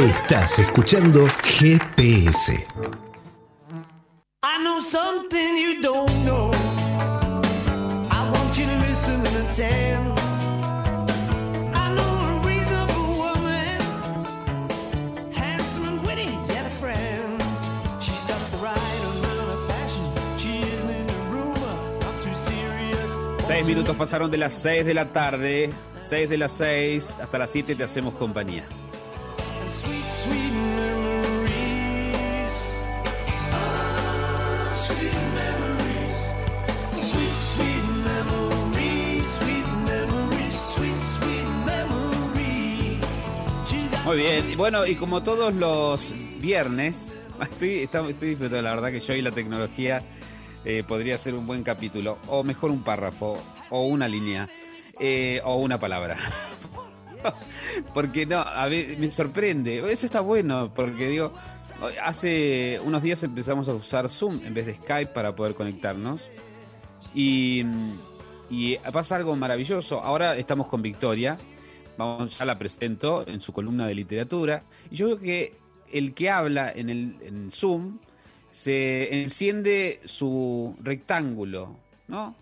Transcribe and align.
Estás 0.00 0.58
escuchando 0.58 1.26
GPS. 1.42 2.66
I 4.42 4.62
know 4.64 4.80
something 4.80 5.58
you 5.58 5.82
don't 5.82 6.24
know. 6.24 6.50
I 8.10 8.30
want 8.32 8.56
you 8.56 8.64
to 8.64 8.76
listen 8.78 9.16
and 9.16 9.36
attend. 9.46 10.18
I 11.74 11.92
know 11.94 12.00
a 12.00 12.40
reasonable 12.46 13.18
woman, 13.18 13.80
handsome 15.34 15.84
and 15.84 16.02
witty, 16.06 16.30
yet 16.48 16.64
a 16.64 16.70
friend. 16.80 17.42
She's 18.00 18.24
got 18.24 18.40
the 18.52 18.56
right 18.56 19.02
amount 19.04 19.50
of 19.52 19.68
passion. 19.68 20.10
She 20.38 20.62
isn't 20.62 20.88
in 20.88 21.10
a 21.10 21.30
rumor, 21.30 21.76
not 22.00 22.22
too 22.22 22.34
serious. 22.36 23.18
Seis 23.46 23.66
minutos 23.66 23.94
pasaron 23.96 24.30
de 24.30 24.38
las 24.38 24.54
seis 24.54 24.86
de 24.86 24.94
la 24.94 25.12
tarde. 25.12 25.70
Seis 26.00 26.26
de 26.30 26.38
las 26.38 26.52
seis 26.52 27.16
hasta 27.20 27.36
las 27.36 27.50
siete 27.50 27.74
te 27.74 27.84
hacemos 27.84 28.14
compañía. 28.14 28.64
Bueno, 44.60 44.84
y 44.84 44.94
como 44.94 45.22
todos 45.22 45.54
los 45.54 46.12
viernes, 46.38 47.18
estoy, 47.40 47.78
estoy 47.78 48.12
disfrutando. 48.12 48.60
La 48.60 48.74
verdad 48.74 48.90
que 48.90 49.00
yo 49.00 49.14
y 49.14 49.22
la 49.22 49.30
tecnología 49.30 50.02
eh, 50.66 50.84
podría 50.86 51.16
ser 51.16 51.34
un 51.34 51.46
buen 51.46 51.62
capítulo. 51.62 52.18
O 52.26 52.44
mejor 52.44 52.70
un 52.70 52.82
párrafo. 52.82 53.42
O 53.70 53.86
una 53.86 54.06
línea. 54.06 54.50
eh, 54.98 55.40
o 55.46 55.56
una 55.56 55.80
palabra. 55.80 56.18
porque 57.94 58.26
no, 58.26 58.40
a 58.40 58.68
ver, 58.68 58.98
me 58.98 59.10
sorprende. 59.10 59.78
Eso 59.90 60.04
está 60.04 60.20
bueno, 60.20 60.70
porque 60.74 61.08
digo, 61.08 61.32
hace 62.04 62.78
unos 62.84 63.00
días 63.00 63.22
empezamos 63.22 63.66
a 63.66 63.72
usar 63.72 64.10
Zoom 64.10 64.44
en 64.44 64.52
vez 64.52 64.66
de 64.66 64.74
Skype 64.74 65.12
para 65.14 65.34
poder 65.34 65.54
conectarnos. 65.54 66.28
Y, 67.14 67.64
y 68.50 68.76
pasa 68.92 69.16
algo 69.16 69.34
maravilloso. 69.36 70.02
Ahora 70.02 70.36
estamos 70.36 70.66
con 70.66 70.82
Victoria. 70.82 71.38
Vamos, 72.00 72.38
ya 72.38 72.46
la 72.46 72.58
presento 72.58 73.28
en 73.28 73.42
su 73.42 73.52
columna 73.52 73.86
de 73.86 73.94
literatura. 73.94 74.62
Y 74.90 74.96
yo 74.96 75.08
veo 75.08 75.20
que 75.20 75.52
el 75.92 76.14
que 76.14 76.30
habla 76.30 76.72
en 76.74 76.88
el 76.88 77.48
Zoom 77.50 77.98
se 78.50 79.20
enciende 79.20 80.00
su 80.06 80.74
rectángulo, 80.82 81.76
¿no? 82.08 82.34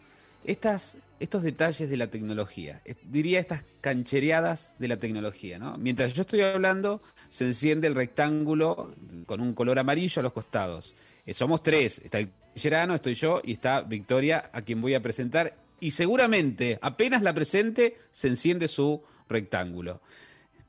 Estas, 0.44 0.96
estos 1.18 1.42
detalles 1.42 1.90
de 1.90 1.96
la 1.96 2.06
tecnología, 2.06 2.80
diría 3.02 3.40
estas 3.40 3.64
canchereadas 3.80 4.76
de 4.78 4.86
la 4.86 4.98
tecnología, 4.98 5.58
¿no? 5.58 5.76
Mientras 5.76 6.14
yo 6.14 6.22
estoy 6.22 6.42
hablando, 6.42 7.02
se 7.28 7.46
enciende 7.46 7.88
el 7.88 7.96
rectángulo 7.96 8.94
con 9.26 9.40
un 9.40 9.54
color 9.54 9.80
amarillo 9.80 10.20
a 10.20 10.22
los 10.22 10.32
costados. 10.32 10.94
Eh, 11.26 11.34
somos 11.34 11.64
tres, 11.64 12.00
está 12.04 12.20
el 12.20 12.30
Gerano, 12.54 12.94
estoy 12.94 13.14
yo 13.14 13.40
y 13.42 13.54
está 13.54 13.80
Victoria, 13.80 14.50
a 14.52 14.62
quien 14.62 14.80
voy 14.80 14.94
a 14.94 15.02
presentar. 15.02 15.56
Y 15.80 15.90
seguramente, 15.90 16.78
apenas 16.80 17.22
la 17.22 17.34
presente, 17.34 17.96
se 18.12 18.28
enciende 18.28 18.68
su 18.68 19.02
rectángulo. 19.28 20.00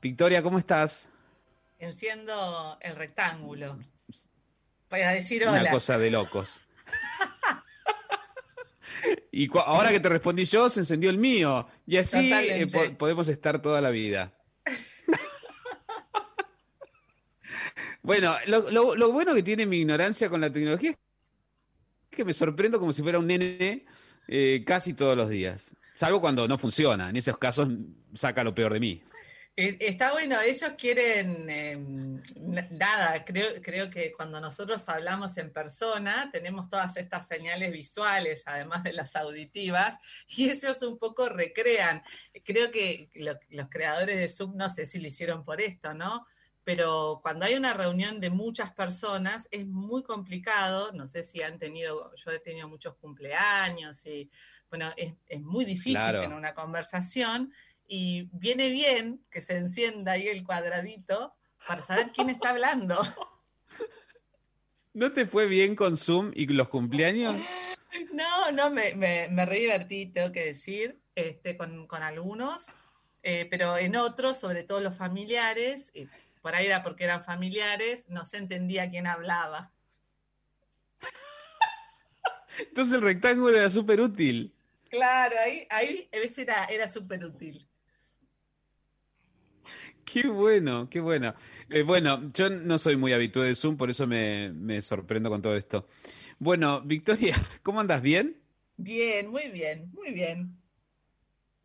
Victoria, 0.02 0.42
¿cómo 0.42 0.58
estás? 0.58 1.08
enciendo 1.78 2.76
el 2.82 2.94
rectángulo 2.94 3.78
para 4.90 5.14
decir 5.14 5.48
Una 5.48 5.70
cosa 5.70 5.96
de 5.96 6.10
locos. 6.10 6.60
Y 9.32 9.48
ahora 9.56 9.88
que 9.90 10.00
te 10.00 10.10
respondí 10.10 10.44
yo, 10.44 10.68
se 10.68 10.80
encendió 10.80 11.08
el 11.08 11.16
mío. 11.16 11.66
Y 11.86 11.96
así 11.96 12.30
eh, 12.34 12.66
po- 12.66 12.98
podemos 12.98 13.28
estar 13.28 13.62
toda 13.62 13.80
la 13.80 13.88
vida. 13.88 14.34
bueno, 18.02 18.36
lo, 18.46 18.70
lo- 18.70 18.94
lo 18.94 19.12
bueno 19.12 19.34
que 19.34 19.42
tiene 19.42 19.64
mi 19.64 19.78
ignorancia 19.78 20.28
con 20.28 20.40
la 20.42 20.52
tecnología 20.52 20.90
es 20.90 20.98
que 22.10 22.24
me 22.24 22.34
sorprendo 22.34 22.78
como 22.78 22.92
si 22.92 23.02
fuera 23.02 23.18
un 23.18 23.26
nene 23.26 23.86
eh, 24.28 24.62
casi 24.66 24.92
todos 24.94 25.16
los 25.16 25.28
días. 25.30 25.74
Salvo 26.00 26.18
cuando 26.18 26.48
no 26.48 26.56
funciona. 26.56 27.10
En 27.10 27.16
esos 27.16 27.36
casos 27.36 27.68
saca 28.14 28.42
lo 28.42 28.54
peor 28.54 28.72
de 28.72 28.80
mí. 28.80 29.02
Eh, 29.54 29.76
Está 29.80 30.12
bueno, 30.12 30.40
ellos 30.40 30.70
quieren 30.78 31.50
n- 31.50 32.22
nada, 32.70 33.22
creo, 33.22 33.90
que 33.90 34.10
cuando 34.16 34.40
nosotros 34.40 34.88
hablamos 34.88 35.36
en 35.36 35.52
persona 35.52 36.30
tenemos 36.32 36.70
todas 36.70 36.96
estas 36.96 37.28
señales 37.28 37.70
visuales, 37.70 38.44
además 38.46 38.82
de 38.82 38.94
las 38.94 39.14
auditivas, 39.14 39.98
y 40.28 40.48
ellos 40.48 40.80
un 40.84 40.96
poco 40.98 41.28
recrean. 41.28 42.02
Creo 42.46 42.70
que 42.70 43.10
lo- 43.16 43.38
los 43.50 43.68
creadores 43.68 44.18
de 44.18 44.28
Zoom, 44.30 44.56
no 44.56 44.70
sé 44.70 44.86
si 44.86 45.00
lo 45.00 45.06
hicieron 45.08 45.44
por 45.44 45.60
esto, 45.60 45.92
¿no? 45.92 46.24
Pero 46.64 47.20
cuando 47.22 47.44
hay 47.44 47.56
una 47.56 47.74
reunión 47.74 48.20
de 48.20 48.30
muchas 48.30 48.72
personas 48.72 49.48
es 49.50 49.66
muy 49.66 50.02
complicado, 50.02 50.92
no 50.92 51.06
sé 51.06 51.22
si 51.24 51.42
han 51.42 51.58
tenido, 51.58 52.14
yo 52.16 52.30
he 52.30 52.38
tenido 52.38 52.68
muchos 52.68 52.94
cumpleaños 52.96 54.06
y 54.06 54.30
bueno, 54.70 54.90
es, 54.96 55.12
es 55.26 55.40
muy 55.40 55.64
difícil 55.64 55.94
Claro. 55.96 56.20
tener 56.22 56.36
una 56.36 56.54
conversación 56.54 57.52
y 57.86 58.28
viene 58.32 58.68
bien 58.70 59.20
que 59.30 59.40
se 59.40 59.56
encienda 59.56 60.12
ahí 60.12 60.28
el 60.28 60.44
cuadradito 60.44 61.34
para 61.66 61.82
saber 61.82 62.12
quién 62.14 62.30
está 62.30 62.50
hablando. 62.50 62.96
¿No 64.94 65.12
te 65.12 65.26
fue 65.26 65.46
bien 65.46 65.76
con 65.76 65.96
Zoom 65.96 66.32
y 66.34 66.46
los 66.46 66.68
cumpleaños? 66.68 67.36
No, 68.12 68.52
no, 68.52 68.70
me, 68.70 68.94
me, 68.94 69.26
me 69.28 69.44
re 69.44 69.56
divertí, 69.56 70.06
tengo 70.06 70.30
que 70.30 70.44
decir, 70.44 71.00
este, 71.16 71.56
con, 71.56 71.88
con 71.88 72.04
algunos, 72.04 72.66
eh, 73.24 73.48
pero 73.50 73.76
en 73.78 73.96
otros, 73.96 74.38
sobre 74.38 74.62
todo 74.62 74.80
los 74.80 74.96
familiares, 74.96 75.90
y 75.92 76.06
por 76.40 76.54
ahí 76.54 76.66
era 76.66 76.84
porque 76.84 77.02
eran 77.02 77.24
familiares, 77.24 78.08
no 78.08 78.26
se 78.26 78.36
entendía 78.36 78.88
quién 78.90 79.08
hablaba. 79.08 79.72
Entonces 82.58 82.94
el 82.94 83.02
rectángulo 83.02 83.56
era 83.56 83.70
súper 83.70 84.00
útil. 84.00 84.54
Claro, 84.90 85.36
ahí, 85.38 85.66
ahí 85.70 86.08
a 86.12 86.18
veces 86.18 86.38
era, 86.38 86.64
era 86.64 86.88
súper 86.88 87.24
útil. 87.24 87.64
Qué 90.04 90.26
bueno, 90.26 90.90
qué 90.90 90.98
bueno. 90.98 91.32
Eh, 91.68 91.82
bueno, 91.82 92.32
yo 92.34 92.50
no 92.50 92.76
soy 92.76 92.96
muy 92.96 93.12
habitué 93.12 93.46
de 93.46 93.54
Zoom, 93.54 93.76
por 93.76 93.88
eso 93.88 94.08
me, 94.08 94.52
me 94.52 94.82
sorprendo 94.82 95.30
con 95.30 95.40
todo 95.40 95.56
esto. 95.56 95.86
Bueno, 96.40 96.80
Victoria, 96.80 97.36
¿cómo 97.62 97.80
andas? 97.80 98.02
¿Bien? 98.02 98.36
Bien, 98.76 99.30
muy 99.30 99.48
bien, 99.48 99.88
muy 99.92 100.10
bien. 100.10 100.56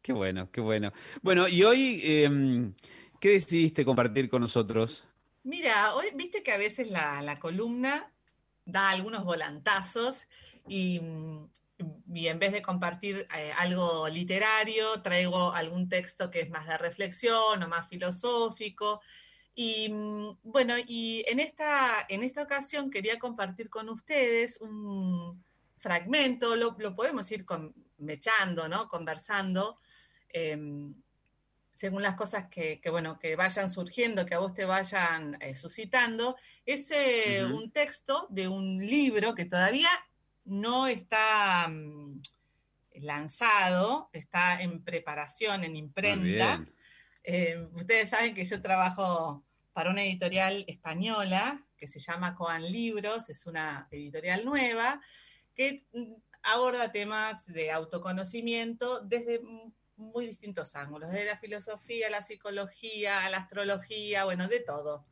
Qué 0.03 0.13
bueno, 0.13 0.51
qué 0.51 0.61
bueno. 0.61 0.93
Bueno, 1.23 1.47
y 1.47 1.63
hoy, 1.63 2.01
em, 2.03 2.75
¿qué 3.19 3.29
decidiste 3.29 3.83
compartir 3.83 4.29
con 4.29 4.41
nosotros? 4.41 5.07
Mira, 5.41 5.95
hoy 5.95 6.07
viste 6.13 6.43
que 6.43 6.51
a 6.51 6.57
veces 6.57 6.91
la, 6.91 7.23
la 7.23 7.39
columna 7.39 8.11
da 8.65 8.91
algunos 8.91 9.23
volantazos 9.23 10.27
y, 10.67 10.99
mm, 10.99 11.49
y 12.13 12.27
en 12.27 12.39
vez 12.39 12.51
de 12.53 12.61
compartir 12.61 13.27
eh, 13.35 13.51
algo 13.57 14.07
literario, 14.07 15.01
traigo 15.01 15.51
algún 15.51 15.89
texto 15.89 16.31
que 16.31 16.41
es 16.41 16.49
más 16.49 16.67
de 16.67 16.77
reflexión 16.77 17.61
o 17.61 17.67
más 17.67 17.87
filosófico. 17.89 19.01
Y 19.53 19.89
mm, 19.89 20.37
bueno, 20.43 20.75
y 20.87 21.23
en 21.27 21.39
esta, 21.39 22.05
en 22.09 22.23
esta 22.23 22.41
ocasión 22.43 22.89
quería 22.89 23.19
compartir 23.19 23.69
con 23.69 23.89
ustedes 23.89 24.59
un 24.61 25.43
fragmento, 25.77 26.55
lo, 26.55 26.75
lo 26.79 26.95
podemos 26.95 27.29
ir 27.31 27.45
con- 27.45 27.73
mechando, 27.97 28.67
¿no? 28.67 28.87
Conversando. 28.87 29.77
em, 30.29 30.93
según 31.73 32.01
las 32.03 32.15
cosas 32.15 32.47
que, 32.49 32.79
que, 32.79 32.89
bueno, 32.89 33.19
que 33.19 33.35
vayan 33.35 33.69
surgiendo, 33.69 34.25
que 34.25 34.33
a 34.33 34.39
vos 34.39 34.53
te 34.53 34.63
vayan 34.63 35.37
eh, 35.41 35.55
suscitando, 35.55 36.37
es 36.65 36.89
eh, 36.91 37.43
un 37.43 37.69
texto 37.71 38.27
de 38.29 38.47
un 38.47 38.77
libro 38.77 39.35
que 39.35 39.43
todavía 39.43 39.89
no 40.45 40.87
está 40.87 41.67
mm, 41.67 42.21
lanzado, 43.01 44.09
está 44.13 44.61
en 44.61 44.83
preparación, 44.83 45.63
en 45.63 45.75
imprenta. 45.75 46.65
Eh, 47.23 47.67
ustedes 47.73 48.09
saben 48.09 48.33
que 48.33 48.45
yo 48.45 48.61
trabajo 48.61 49.43
para 49.73 49.89
una 49.89 50.03
editorial 50.03 50.63
española 50.67 51.65
que 51.77 51.87
se 51.87 51.99
llama 51.99 52.35
Coan 52.35 52.71
Libros, 52.71 53.29
es 53.29 53.45
una 53.45 53.87
editorial 53.91 54.45
nueva 54.45 55.01
que 55.53 55.85
mm, 55.93 56.13
aborda 56.43 56.91
temas 56.91 57.45
de 57.47 57.71
autoconocimiento 57.71 59.01
desde 59.01 59.41
muy 59.97 60.27
distintos 60.27 60.75
ángulos, 60.75 61.11
desde 61.11 61.25
la 61.25 61.37
filosofía, 61.37 62.09
la 62.09 62.21
psicología, 62.21 63.29
la 63.29 63.37
astrología, 63.37 64.25
bueno, 64.25 64.47
de 64.47 64.59
todo. 64.59 65.05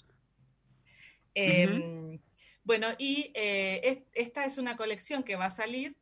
Eh, 1.34 2.20
Bueno, 2.64 2.88
y 2.98 3.32
eh, 3.36 3.82
es- 3.84 4.00
esta 4.14 4.46
es 4.46 4.58
una 4.58 4.78
colección 4.78 5.24
que 5.24 5.36
va 5.36 5.46
a 5.46 5.50
salir, 5.50 5.98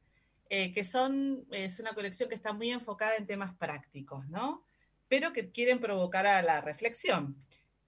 eh, 0.50 0.72
que 0.74 0.84
son, 0.84 1.46
es 1.52 1.80
una 1.80 1.94
colección 1.94 2.30
que 2.30 2.36
está 2.36 2.54
muy 2.54 2.72
enfocada 2.72 3.16
en 3.16 3.26
temas 3.26 3.56
prácticos, 3.56 4.28
¿no? 4.30 4.66
Pero 5.08 5.34
que 5.34 5.52
quieren 5.52 5.80
provocar 5.80 6.28
a 6.28 6.42
la 6.42 6.62
reflexión. 6.62 7.36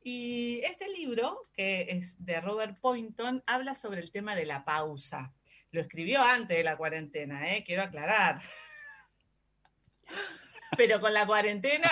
Y 0.01 0.59
este 0.63 0.89
libro, 0.89 1.47
que 1.53 1.87
es 1.89 2.15
de 2.25 2.41
Robert 2.41 2.77
Poynton, 2.81 3.43
habla 3.45 3.75
sobre 3.75 4.01
el 4.01 4.11
tema 4.11 4.35
de 4.35 4.45
la 4.45 4.65
pausa. 4.65 5.33
Lo 5.71 5.79
escribió 5.81 6.21
antes 6.21 6.57
de 6.57 6.63
la 6.63 6.75
cuarentena, 6.77 7.53
¿eh? 7.53 7.63
quiero 7.65 7.83
aclarar. 7.83 8.41
Pero 10.77 10.99
con 10.99 11.13
la 11.13 11.25
cuarentena 11.25 11.89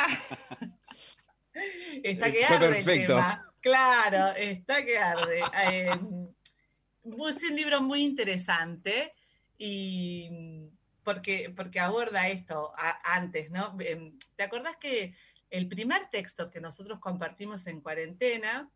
está 2.04 2.31
que 2.31 2.45
Fue 2.45 2.56
arde 2.56 2.80
el 2.80 2.86
tema. 2.86 3.54
Claro, 3.62 4.36
está 4.36 4.84
que 4.84 4.98
arde. 4.98 5.42
Eh, 5.63 5.89
es 7.03 7.44
un 7.44 7.56
libro 7.56 7.81
muy 7.81 8.03
interesante 8.03 9.13
y 9.57 10.30
porque, 11.03 11.51
porque 11.56 11.80
aborda 11.80 12.27
esto 12.30 12.71
antes, 13.03 13.50
¿no? 13.51 13.75
Em, 13.80 14.18
¿Te 14.36 14.44
acordás 14.44 14.77
que 14.77 15.15
el 15.50 15.68
primer 15.68 16.09
texto 16.09 16.50
que 16.50 16.62
nosotros 16.62 17.00
compartimos 17.00 17.68
en 17.68 17.81
cuarentena 17.81 18.69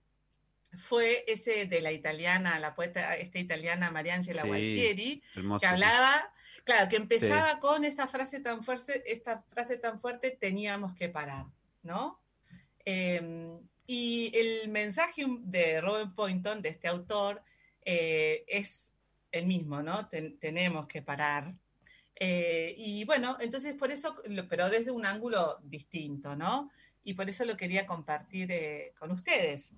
fue 0.77 1.24
ese 1.27 1.68
de 1.68 1.81
la 1.81 1.92
italiana, 1.92 2.60
la 2.60 2.75
poeta, 2.75 3.16
esta 3.16 3.39
italiana 3.39 3.92
Mariangela 3.92 4.42
Sí, 4.42 4.48
Gualtieri, 4.48 5.24
hermoso, 5.36 5.62
que 5.62 5.68
sí. 5.68 5.74
hablaba, 5.74 6.33
claro, 6.66 6.89
que 6.89 6.98
empezaba 6.98 7.60
con 7.60 7.86
esta 7.86 8.07
frase 8.07 8.42
tan 8.42 8.62
fuerte, 8.62 9.04
esta 9.12 9.42
frase 9.50 9.77
tan 9.77 10.00
fuerte, 10.00 10.31
teníamos 10.31 10.94
que 10.95 11.07
parar, 11.07 11.45
¿no? 11.83 12.19
Eh, 12.83 13.57
y 13.88 14.31
el 14.33 14.69
mensaje 14.69 15.25
de 15.27 15.80
Robert 15.80 16.13
Poynton, 16.16 16.62
de 16.62 16.69
este 16.69 16.88
autor, 16.88 17.42
eh, 17.86 18.44
es 18.48 18.92
el 19.32 19.46
mismo, 19.46 19.82
¿no? 19.82 20.08
Ten- 20.10 20.38
tenemos 20.40 20.88
que 20.88 21.02
parar. 21.02 21.54
Eh, 22.18 22.74
y 22.78 23.06
bueno, 23.06 23.38
entonces 23.40 23.74
por 23.76 23.92
eso, 23.92 24.16
pero 24.50 24.70
desde 24.70 24.92
un 24.92 25.06
ángulo 25.06 25.60
distinto, 25.64 26.36
¿no? 26.36 26.72
Y 27.04 27.14
por 27.14 27.30
eso 27.30 27.46
lo 27.46 27.56
quería 27.56 27.86
compartir 27.86 28.52
eh, 28.52 28.94
con 28.98 29.12
ustedes. 29.12 29.74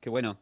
Qué 0.00 0.10
bueno. 0.10 0.40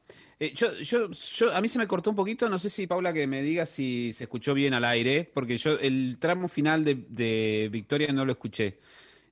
Yo, 0.55 0.73
yo, 0.81 1.09
a 1.55 1.61
mí 1.61 1.69
se 1.69 1.79
me 1.79 1.87
cortó 1.87 2.11
un 2.11 2.17
poquito, 2.17 2.49
no 2.49 2.59
sé 2.59 2.69
si 2.69 2.89
Paula 2.89 3.13
que 3.13 3.29
me 3.29 3.43
diga 3.43 3.65
si 3.65 4.13
se 4.13 4.25
escuchó 4.25 4.55
bien 4.55 4.75
al 4.75 4.85
aire, 4.85 5.31
porque 5.33 5.57
yo 5.57 5.79
el 5.79 6.17
tramo 6.19 6.49
final 6.49 6.85
de, 6.85 6.97
de 7.09 7.69
Victoria 7.71 8.13
no 8.13 8.25
lo 8.25 8.33
escuché. 8.33 8.81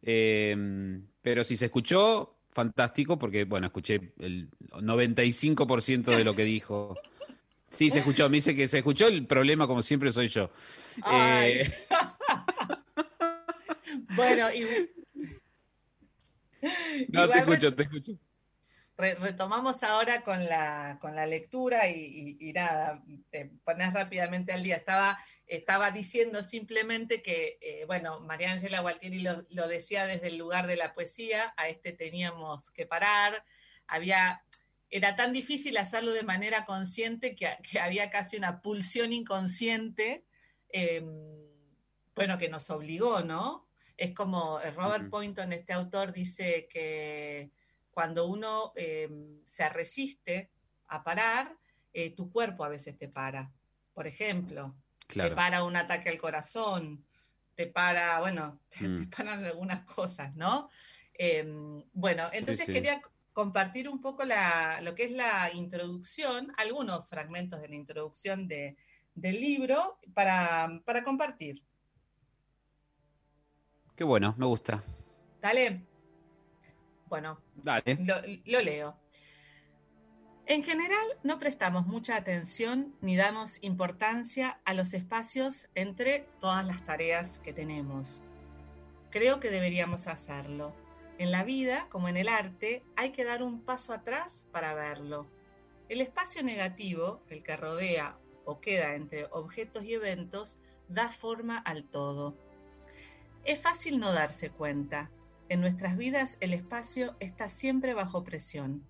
Pero 0.00 1.44
si 1.44 1.56
se 1.56 1.64
escuchó, 1.64 2.39
fantástico, 2.52 3.18
porque 3.18 3.44
bueno, 3.44 3.66
escuché 3.68 4.12
el 4.18 4.48
95% 4.70 6.16
de 6.16 6.24
lo 6.24 6.34
que 6.34 6.44
dijo. 6.44 6.98
Sí, 7.70 7.90
se 7.90 7.98
escuchó, 8.00 8.28
me 8.28 8.38
dice 8.38 8.54
que 8.56 8.66
se 8.68 8.78
escuchó, 8.78 9.06
el 9.06 9.26
problema 9.26 9.66
como 9.66 9.82
siempre 9.82 10.12
soy 10.12 10.28
yo. 10.28 10.50
Eh, 11.12 11.70
Bueno, 14.14 14.52
y, 14.52 14.66
no, 17.10 17.28
te 17.28 17.38
escucho, 17.38 17.74
te 17.74 17.82
escucho. 17.84 18.12
Re- 18.96 19.14
retomamos 19.14 19.82
ahora 19.82 20.22
con 20.22 20.44
la, 20.44 20.98
con 21.00 21.14
la 21.16 21.26
lectura 21.26 21.88
y, 21.88 22.36
y- 22.38 22.48
y 22.50 22.52
nada, 22.52 23.02
te 23.30 23.50
pones 23.64 23.92
rápidamente 23.92 24.52
al 24.52 24.62
día. 24.62 24.76
Estaba, 24.76 25.18
estaba 25.50 25.90
diciendo 25.90 26.42
simplemente 26.42 27.22
que, 27.22 27.58
eh, 27.60 27.84
bueno, 27.86 28.20
María 28.20 28.52
Ángela 28.52 28.80
Gualtieri 28.80 29.20
lo, 29.20 29.44
lo 29.50 29.66
decía 29.66 30.06
desde 30.06 30.28
el 30.28 30.36
lugar 30.36 30.66
de 30.66 30.76
la 30.76 30.94
poesía, 30.94 31.52
a 31.56 31.68
este 31.68 31.92
teníamos 31.92 32.70
que 32.70 32.86
parar, 32.86 33.44
había, 33.88 34.44
era 34.90 35.16
tan 35.16 35.32
difícil 35.32 35.76
hacerlo 35.76 36.12
de 36.12 36.22
manera 36.22 36.64
consciente 36.64 37.34
que, 37.34 37.48
que 37.68 37.80
había 37.80 38.10
casi 38.10 38.36
una 38.36 38.62
pulsión 38.62 39.12
inconsciente, 39.12 40.24
eh, 40.72 41.02
bueno, 42.14 42.38
que 42.38 42.48
nos 42.48 42.70
obligó, 42.70 43.20
¿no? 43.20 43.66
Es 43.96 44.14
como 44.14 44.60
eh, 44.60 44.70
Robert 44.70 45.02
Ujú. 45.02 45.10
Poynton, 45.10 45.52
este 45.52 45.72
autor, 45.72 46.12
dice 46.12 46.68
que 46.70 47.50
cuando 47.90 48.26
uno 48.28 48.72
eh, 48.76 49.08
se 49.44 49.68
resiste 49.68 50.52
a 50.86 51.02
parar, 51.02 51.56
eh, 51.92 52.14
tu 52.14 52.30
cuerpo 52.30 52.64
a 52.64 52.68
veces 52.68 52.96
te 52.96 53.08
para. 53.08 53.52
Por 53.92 54.06
ejemplo, 54.06 54.76
te 55.14 55.30
para 55.34 55.64
un 55.64 55.76
ataque 55.76 56.08
al 56.08 56.18
corazón, 56.18 57.04
te 57.54 57.66
para, 57.66 58.20
bueno, 58.20 58.60
te, 58.70 58.88
Mm. 58.88 58.98
te 59.10 59.16
paran 59.16 59.44
algunas 59.44 59.84
cosas, 59.84 60.34
¿no? 60.36 60.68
Eh, 61.14 61.44
bueno, 61.92 62.28
Sí, 62.30 62.38
entonces 62.38 62.66
sí. 62.66 62.72
quería 62.72 63.02
compartir 63.32 63.88
un 63.88 64.00
poco 64.00 64.24
la- 64.24 64.80
lo 64.82 64.94
que 64.94 65.04
es 65.04 65.12
la 65.12 65.50
introducción, 65.52 66.52
algunos 66.56 67.08
fragmentos 67.08 67.60
de 67.60 67.68
la 67.68 67.74
introducción 67.76 68.48
de- 68.48 68.76
del 69.14 69.40
libro 69.40 69.98
para, 70.14 70.80
para 70.84 71.02
compartir. 71.04 71.62
Qué 73.96 74.04
bueno, 74.04 74.34
me 74.38 74.46
gusta. 74.46 74.82
¿Dale? 75.40 75.84
Bueno, 77.06 77.40
Dale. 77.54 77.96
Lo, 78.00 78.16
lo 78.46 78.60
leo. 78.62 78.96
En 80.50 80.64
general, 80.64 81.06
no 81.22 81.38
prestamos 81.38 81.86
mucha 81.86 82.16
atención 82.16 82.92
ni 83.00 83.14
damos 83.14 83.62
importancia 83.62 84.58
a 84.64 84.74
los 84.74 84.94
espacios 84.94 85.68
entre 85.76 86.26
todas 86.40 86.66
las 86.66 86.84
tareas 86.84 87.38
que 87.38 87.52
tenemos. 87.52 88.20
Creo 89.12 89.38
que 89.38 89.48
deberíamos 89.48 90.08
hacerlo. 90.08 90.74
En 91.18 91.30
la 91.30 91.44
vida, 91.44 91.86
como 91.88 92.08
en 92.08 92.16
el 92.16 92.28
arte, 92.28 92.82
hay 92.96 93.12
que 93.12 93.24
dar 93.24 93.44
un 93.44 93.60
paso 93.60 93.92
atrás 93.92 94.44
para 94.50 94.74
verlo. 94.74 95.28
El 95.88 96.00
espacio 96.00 96.42
negativo, 96.42 97.22
el 97.28 97.44
que 97.44 97.56
rodea 97.56 98.18
o 98.44 98.60
queda 98.60 98.96
entre 98.96 99.26
objetos 99.26 99.84
y 99.84 99.94
eventos, 99.94 100.58
da 100.88 101.12
forma 101.12 101.58
al 101.58 101.84
todo. 101.84 102.36
Es 103.44 103.60
fácil 103.60 104.00
no 104.00 104.10
darse 104.10 104.50
cuenta. 104.50 105.12
En 105.48 105.60
nuestras 105.60 105.96
vidas 105.96 106.38
el 106.40 106.54
espacio 106.54 107.14
está 107.20 107.48
siempre 107.48 107.94
bajo 107.94 108.24
presión. 108.24 108.89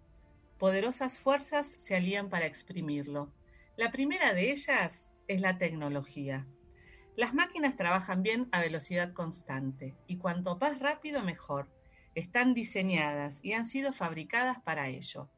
Poderosas 0.60 1.16
fuerzas 1.16 1.66
se 1.66 1.96
alían 1.96 2.28
para 2.28 2.44
exprimirlo. 2.44 3.32
La 3.78 3.90
primera 3.90 4.34
de 4.34 4.50
ellas 4.50 5.10
es 5.26 5.40
la 5.40 5.56
tecnología. 5.56 6.46
Las 7.16 7.32
máquinas 7.32 7.76
trabajan 7.76 8.22
bien 8.22 8.46
a 8.52 8.60
velocidad 8.60 9.14
constante 9.14 9.96
y 10.06 10.18
cuanto 10.18 10.58
más 10.58 10.78
rápido 10.78 11.22
mejor. 11.22 11.70
Están 12.14 12.52
diseñadas 12.52 13.40
y 13.42 13.54
han 13.54 13.64
sido 13.64 13.94
fabricadas 13.94 14.60
para 14.60 14.88
ello. 14.88 15.30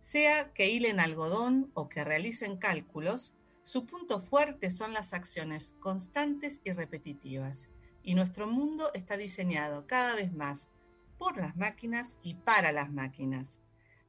Sea 0.00 0.52
que 0.52 0.68
hilen 0.68 0.98
algodón 0.98 1.70
o 1.74 1.88
que 1.88 2.02
realicen 2.02 2.56
cálculos, 2.56 3.36
su 3.62 3.86
punto 3.86 4.18
fuerte 4.18 4.70
son 4.70 4.92
las 4.92 5.12
acciones 5.12 5.76
constantes 5.78 6.60
y 6.64 6.72
repetitivas 6.72 7.70
y 8.02 8.16
nuestro 8.16 8.48
mundo 8.48 8.90
está 8.94 9.16
diseñado 9.16 9.86
cada 9.86 10.16
vez 10.16 10.32
más 10.32 10.70
por 11.18 11.36
las 11.36 11.56
máquinas 11.56 12.18
y 12.20 12.34
para 12.34 12.72
las 12.72 12.90
máquinas. 12.90 13.62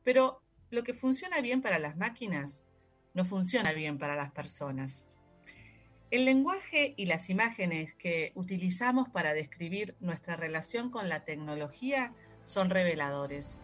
Pero 0.03 0.42
lo 0.69 0.83
que 0.83 0.93
funciona 0.93 1.41
bien 1.41 1.61
para 1.61 1.79
las 1.79 1.97
máquinas 1.97 2.63
no 3.13 3.25
funciona 3.25 3.73
bien 3.73 3.97
para 3.97 4.15
las 4.15 4.31
personas. 4.31 5.03
El 6.11 6.23
lenguaje 6.23 6.93
y 6.95 7.05
las 7.05 7.29
imágenes 7.29 7.93
que 7.95 8.31
utilizamos 8.35 9.09
para 9.09 9.33
describir 9.33 9.95
nuestra 9.99 10.35
relación 10.37 10.89
con 10.89 11.09
la 11.09 11.25
tecnología 11.25 12.13
son 12.43 12.69
reveladores. 12.69 13.59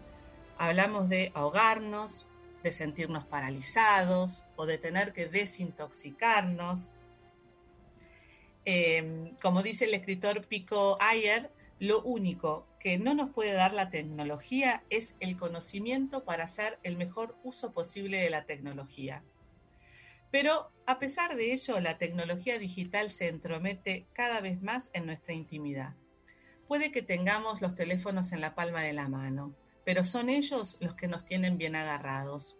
Hablamos 0.58 1.08
de 1.08 1.32
ahogarnos, 1.36 2.26
de 2.64 2.72
sentirnos 2.72 3.26
paralizados 3.26 4.44
o 4.56 4.66
de 4.66 4.78
tener 4.78 5.14
que 5.14 5.28
desintoxicarnos. 5.28 6.90
Eh, 8.66 9.34
como 9.42 9.62
dice 9.62 9.86
el 9.86 9.94
escritor 9.94 10.46
Pico 10.48 10.98
Ayer, 11.00 11.52
lo 11.84 12.02
único 12.02 12.66
que 12.80 12.98
no 12.98 13.14
nos 13.14 13.32
puede 13.32 13.52
dar 13.52 13.74
la 13.74 13.90
tecnología 13.90 14.86
es 14.90 15.18
el 15.20 15.36
conocimiento 15.36 16.24
para 16.24 16.46
hacer 16.46 16.80
el 16.82 16.96
mejor 16.96 17.36
uso 17.44 17.74
posible 17.74 18.22
de 18.22 18.30
la 18.30 18.46
tecnología. 18.46 19.22
Pero 20.32 20.72
a 20.86 20.98
pesar 20.98 21.36
de 21.36 21.52
ello, 21.52 21.82
la 21.82 21.98
tecnología 21.98 22.58
digital 22.58 23.10
se 23.10 23.28
entromete 23.28 24.08
cada 24.14 24.40
vez 24.40 24.62
más 24.62 24.92
en 24.94 25.06
nuestra 25.06 25.34
intimidad. 25.34 25.94
Puede 26.70 26.90
que 26.90 27.02
tengamos 27.02 27.62
los 27.62 27.76
teléfonos 27.76 28.32
en 28.32 28.40
la 28.40 28.56
palma 28.56 28.82
de 28.82 28.94
la 28.94 29.10
mano, 29.10 29.54
pero 29.84 30.06
son 30.06 30.30
ellos 30.30 30.78
los 30.80 30.96
que 30.96 31.10
nos 31.10 31.26
tienen 31.26 31.58
bien 31.58 31.76
agarrados. 31.76 32.58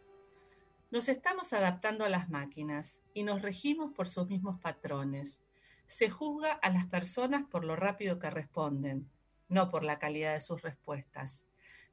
Nos 0.92 1.08
estamos 1.08 1.54
adaptando 1.54 2.04
a 2.04 2.10
las 2.10 2.30
máquinas 2.30 3.00
y 3.14 3.24
nos 3.24 3.42
regimos 3.42 3.94
por 3.94 4.10
sus 4.10 4.28
mismos 4.28 4.60
patrones. 4.60 5.44
Se 5.86 6.10
juzga 6.10 6.52
a 6.52 6.70
las 6.70 6.88
personas 6.88 7.44
por 7.50 7.64
lo 7.64 7.78
rápido 7.78 8.20
que 8.20 8.30
responden, 8.30 9.10
no 9.54 9.70
por 9.70 9.84
la 9.84 10.00
calidad 10.00 10.34
de 10.34 10.40
sus 10.40 10.62
respuestas. 10.62 11.46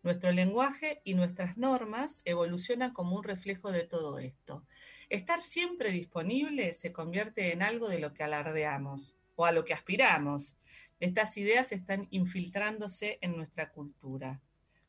Nuestro 0.03 0.33
lenguaje 0.33 1.03
y 1.05 1.15
nuestras 1.15 1.59
normas 1.59 2.23
evolucionan 2.25 2.93
como 2.93 3.17
un 3.17 3.23
reflejo 3.23 3.71
de 3.71 3.85
todo 3.85 4.19
esto. 4.19 4.65
Estar 5.11 5.43
siempre 5.43 5.91
disponible 5.91 6.73
se 6.73 6.93
convierte 6.93 7.53
en 7.53 7.63
algo 7.63 7.89
de 7.89 7.99
lo 7.99 8.15
que 8.15 8.23
alardeamos 8.23 9.17
o 9.37 9.45
a 9.45 9.53
lo 9.53 9.65
que 9.65 9.75
aspiramos. 9.75 10.57
Estas 11.01 11.37
ideas 11.37 11.73
están 11.73 12.09
infiltrándose 12.11 13.19
en 13.21 13.37
nuestra 13.37 13.71
cultura. 13.73 14.41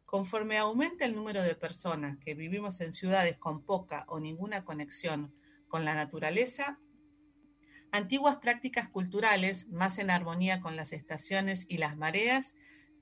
Conforme 0.05 0.57
aumenta 0.57 1.05
el 1.05 1.15
número 1.15 1.41
de 1.41 1.55
personas 1.55 2.17
que 2.17 2.33
vivimos 2.33 2.79
en 2.79 2.93
ciudades 2.93 3.37
con 3.37 3.63
poca 3.63 4.05
o 4.07 4.19
ninguna 4.19 4.63
conexión 4.63 5.33
con 5.67 5.83
la 5.83 5.93
naturaleza, 5.93 6.79
antiguas 7.91 8.37
prácticas 8.37 8.87
culturales, 8.89 9.67
más 9.69 9.97
en 9.99 10.09
armonía 10.09 10.61
con 10.61 10.75
las 10.75 10.93
estaciones 10.93 11.65
y 11.69 11.77
las 11.77 11.97
mareas, 11.97 12.55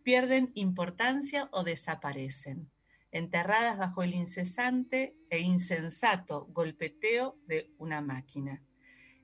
pierden 0.03 0.51
importancia 0.55 1.50
o 1.51 1.63
desaparecen, 1.63 2.72
enterradas 3.12 3.77
bajo 3.77 4.01
el 4.03 4.13
incesante 4.13 5.15
e 5.29 5.39
insensato 5.39 6.48
golpeteo 6.48 7.38
de 7.46 7.72
una 7.77 8.01
máquina. 8.01 8.63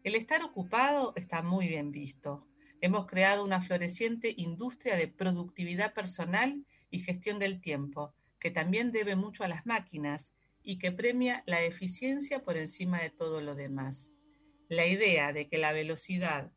El 0.04 0.14
estar 0.16 0.44
ocupado 0.44 1.14
está 1.16 1.42
muy 1.42 1.68
bien 1.68 1.92
visto. 1.92 2.48
Hemos 2.80 3.08
creado 3.08 3.44
una 3.44 3.62
floreciente 3.62 4.34
industria 4.38 4.96
de 4.96 5.08
productividad 5.08 5.94
personal 5.94 6.64
y 6.92 7.00
gestión 7.00 7.40
del 7.40 7.60
tiempo, 7.60 8.14
que 8.40 8.52
también 8.52 8.92
debe 8.92 9.16
mucho 9.16 9.44
a 9.44 9.48
las 9.48 9.66
máquinas 9.66 10.34
y 10.62 10.78
que 10.78 10.92
premia 10.92 11.42
la 11.48 11.62
eficiencia 11.62 12.44
por 12.44 12.58
encima 12.58 13.00
de 13.00 13.10
todo 13.10 13.42
lo 13.42 13.56
demás. 13.56 14.15
La 14.68 14.86
idea 14.86 15.34
de 15.34 15.48
que 15.48 15.58
la 15.58 15.72
velocidad 15.72 16.52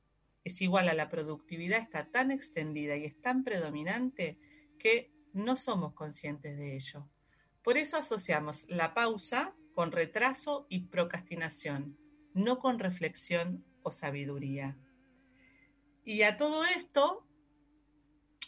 es 0.44 0.60
igual 0.62 0.88
a 0.88 0.94
la 0.94 1.08
productividad 1.08 1.80
está 1.80 2.10
tan 2.10 2.30
extendida 2.30 2.96
y 2.96 3.04
es 3.04 3.20
tan 3.20 3.44
predominante 3.44 4.38
que 4.78 5.12
no 5.32 5.56
somos 5.56 5.94
conscientes 5.94 6.56
de 6.56 6.74
ello. 6.74 7.08
Por 7.62 7.76
eso 7.76 7.96
asociamos 7.96 8.64
la 8.68 8.94
pausa 8.94 9.54
con 9.74 9.92
retraso 9.92 10.66
y 10.68 10.86
procrastinación, 10.86 11.98
no 12.34 12.58
con 12.58 12.78
reflexión 12.78 13.64
o 13.82 13.90
sabiduría. 13.90 14.76
Y 16.04 16.22
a 16.22 16.36
todo 16.36 16.64
esto, 16.64 17.28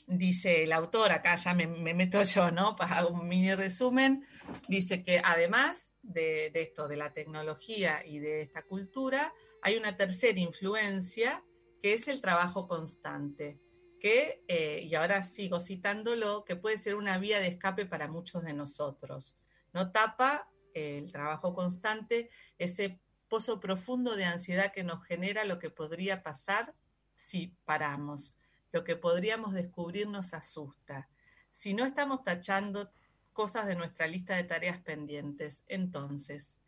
dice 0.06 0.62
el 0.62 0.72
autor, 0.72 1.12
acá 1.12 1.36
ya 1.36 1.54
me, 1.54 1.66
meto 1.66 2.22
yo, 2.22 2.50
¿no? 2.50 2.74
Para 2.74 3.06
un 3.06 3.28
mini 3.28 3.54
resumen, 3.54 4.24
dice 4.68 5.02
que 5.02 5.20
además 5.22 5.94
de, 6.02 6.50
esto, 6.54 6.88
de 6.88 6.96
la 6.96 7.12
tecnología 7.12 8.02
y 8.04 8.18
de 8.18 8.40
esta 8.40 8.62
cultura, 8.62 9.32
hay 9.62 9.76
una 9.76 9.96
tercera 9.96 10.38
influencia 10.38 11.44
que 11.82 11.94
es 11.94 12.08
el 12.08 12.20
trabajo 12.20 12.68
constante, 12.68 13.60
que, 14.00 14.42
eh, 14.48 14.82
y 14.84 14.94
ahora 14.94 15.22
sigo 15.22 15.60
citándolo, 15.60 16.44
que 16.44 16.56
puede 16.56 16.78
ser 16.78 16.94
una 16.94 17.18
vía 17.18 17.38
de 17.38 17.48
escape 17.48 17.86
para 17.86 18.08
muchos 18.08 18.42
de 18.42 18.54
nosotros. 18.54 19.38
No 19.72 19.92
tapa 19.92 20.50
el 20.74 21.12
trabajo 21.12 21.54
constante, 21.54 22.30
ese 22.58 23.00
pozo 23.28 23.60
profundo 23.60 24.16
de 24.16 24.24
ansiedad 24.24 24.72
que 24.72 24.84
nos 24.84 25.04
genera 25.04 25.44
lo 25.44 25.58
que 25.58 25.70
podría 25.70 26.22
pasar 26.22 26.74
si 27.14 27.54
paramos. 27.64 28.34
Lo 28.72 28.84
que 28.84 28.96
podríamos 28.96 29.52
descubrir 29.52 30.08
nos 30.08 30.34
asusta. 30.34 31.08
Si 31.50 31.74
no 31.74 31.84
estamos 31.84 32.24
tachando 32.24 32.92
cosas 33.32 33.66
de 33.66 33.76
nuestra 33.76 34.06
lista 34.06 34.36
de 34.36 34.44
tareas 34.44 34.80
pendientes, 34.80 35.64
entonces, 35.66 36.60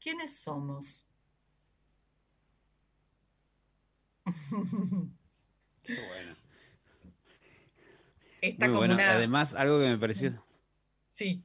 ¿quiénes 0.00 0.38
somos? 0.38 1.05
Qué 5.82 5.98
bueno. 8.70 8.96
Además, 9.00 9.54
algo 9.54 9.80
que 9.80 9.88
me 9.88 9.98
pareció. 9.98 10.44
Sí 11.10 11.44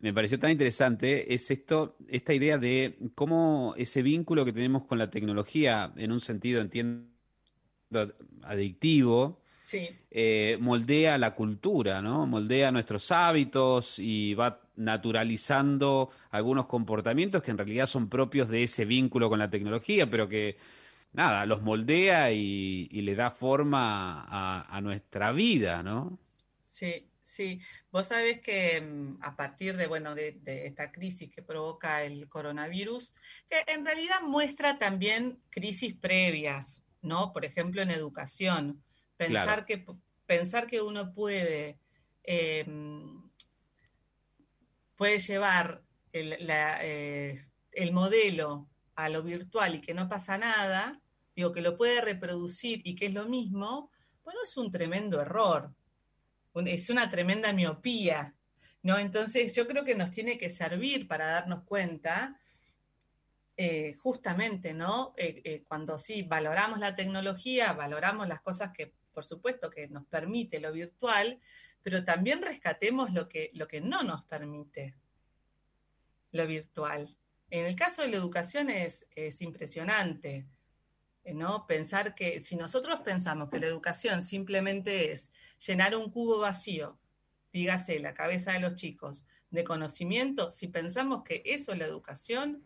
me 0.00 0.12
pareció 0.12 0.38
tan 0.38 0.50
interesante 0.50 1.34
es 1.34 1.50
esto, 1.50 1.96
esta 2.08 2.32
idea 2.34 2.58
de 2.58 2.98
cómo 3.14 3.74
ese 3.76 4.02
vínculo 4.02 4.44
que 4.44 4.52
tenemos 4.52 4.84
con 4.84 4.98
la 4.98 5.10
tecnología, 5.10 5.92
en 5.96 6.12
un 6.12 6.20
sentido, 6.20 6.60
entiendo, 6.60 7.08
adictivo, 8.42 9.42
eh, 10.10 10.56
moldea 10.60 11.18
la 11.18 11.34
cultura, 11.34 12.00
¿no? 12.00 12.26
Moldea 12.26 12.72
nuestros 12.72 13.10
hábitos 13.10 13.98
y 13.98 14.34
va 14.34 14.62
naturalizando 14.76 16.10
algunos 16.30 16.66
comportamientos 16.66 17.42
que 17.42 17.50
en 17.50 17.58
realidad 17.58 17.86
son 17.86 18.08
propios 18.08 18.48
de 18.48 18.62
ese 18.62 18.84
vínculo 18.84 19.28
con 19.28 19.38
la 19.38 19.50
tecnología, 19.50 20.08
pero 20.08 20.28
que 20.28 20.56
nada, 21.12 21.46
los 21.46 21.62
moldea 21.62 22.32
y, 22.32 22.88
le 22.88 23.14
da 23.14 23.30
forma 23.30 24.24
a, 24.28 24.66
a 24.68 24.80
nuestra 24.80 25.32
vida, 25.32 25.82
¿no? 25.82 26.18
Sí, 26.62 27.08
Sí, 27.28 27.60
vos 27.92 28.06
sabés 28.06 28.40
que 28.40 28.80
mm, 28.80 29.18
a 29.20 29.36
partir 29.36 29.76
de, 29.76 29.86
bueno, 29.86 30.14
de, 30.14 30.40
esta 30.64 30.90
crisis 30.90 31.30
que 31.30 31.42
provoca 31.42 32.02
el 32.02 32.26
coronavirus, 32.26 33.12
que 33.46 33.70
en 33.70 33.84
realidad 33.84 34.22
muestra 34.22 34.78
también 34.78 35.38
crisis 35.50 35.94
previas, 35.94 36.82
¿no? 37.02 37.34
Por 37.34 37.44
ejemplo, 37.44 37.82
en 37.82 37.90
educación. 37.90 38.82
Pensar, 39.18 39.66
que, 39.66 39.84
pensar 40.24 40.66
que 40.66 40.80
uno 40.80 41.12
puede, 41.12 41.78
em, 42.22 43.30
puede 44.96 45.18
llevar 45.18 45.82
el, 46.12 46.34
eh, 46.48 47.44
el 47.72 47.92
modelo 47.92 48.70
a 48.98 49.08
lo 49.08 49.22
virtual 49.22 49.76
y 49.76 49.80
que 49.80 49.94
no 49.94 50.08
pasa 50.08 50.38
nada, 50.38 51.00
digo, 51.34 51.52
que 51.52 51.62
lo 51.62 51.76
puede 51.76 52.00
reproducir 52.00 52.80
y 52.84 52.94
que 52.94 53.06
es 53.06 53.14
lo 53.14 53.26
mismo, 53.26 53.90
bueno, 54.24 54.40
es 54.42 54.56
un 54.56 54.70
tremendo 54.70 55.20
error 55.20 55.72
es 56.66 56.90
una 56.90 57.10
tremenda 57.10 57.52
miopía, 57.52 58.34
¿no? 58.82 58.98
Entonces 58.98 59.54
yo 59.54 59.66
creo 59.66 59.84
que 59.84 59.94
nos 59.94 60.10
tiene 60.10 60.38
que 60.38 60.50
servir 60.50 61.06
para 61.06 61.26
darnos 61.26 61.64
cuenta, 61.64 62.38
eh, 63.56 63.94
justamente, 63.94 64.72
¿no? 64.72 65.14
Eh, 65.16 65.42
eh, 65.44 65.64
cuando 65.66 65.98
sí 65.98 66.22
valoramos 66.22 66.78
la 66.78 66.96
tecnología, 66.96 67.72
valoramos 67.72 68.28
las 68.28 68.40
cosas 68.40 68.72
que, 68.72 68.94
por 69.12 69.24
supuesto, 69.24 69.70
que 69.70 69.88
nos 69.88 70.06
permite 70.06 70.60
lo 70.60 70.72
virtual, 70.72 71.38
pero 71.82 72.04
también 72.04 72.42
rescatemos 72.42 73.12
lo 73.12 73.28
que, 73.28 73.50
lo 73.54 73.66
que 73.68 73.80
no 73.80 74.02
nos 74.02 74.24
permite 74.24 74.94
lo 76.32 76.46
virtual. 76.46 77.08
En 77.50 77.66
el 77.66 77.76
caso 77.76 78.02
de 78.02 78.08
la 78.08 78.16
educación 78.16 78.70
es, 78.70 79.08
es 79.14 79.40
impresionante. 79.40 80.46
¿no? 81.34 81.66
Pensar 81.66 82.14
que 82.14 82.40
si 82.40 82.56
nosotros 82.56 83.00
pensamos 83.00 83.50
que 83.50 83.58
la 83.58 83.66
educación 83.66 84.22
simplemente 84.22 85.12
es 85.12 85.30
llenar 85.66 85.94
un 85.96 86.10
cubo 86.10 86.38
vacío, 86.38 86.98
dígase 87.52 87.98
la 87.98 88.14
cabeza 88.14 88.52
de 88.52 88.60
los 88.60 88.74
chicos, 88.74 89.24
de 89.50 89.64
conocimiento, 89.64 90.50
si 90.52 90.68
pensamos 90.68 91.24
que 91.24 91.42
eso 91.44 91.72
es 91.72 91.78
la 91.78 91.86
educación, 91.86 92.62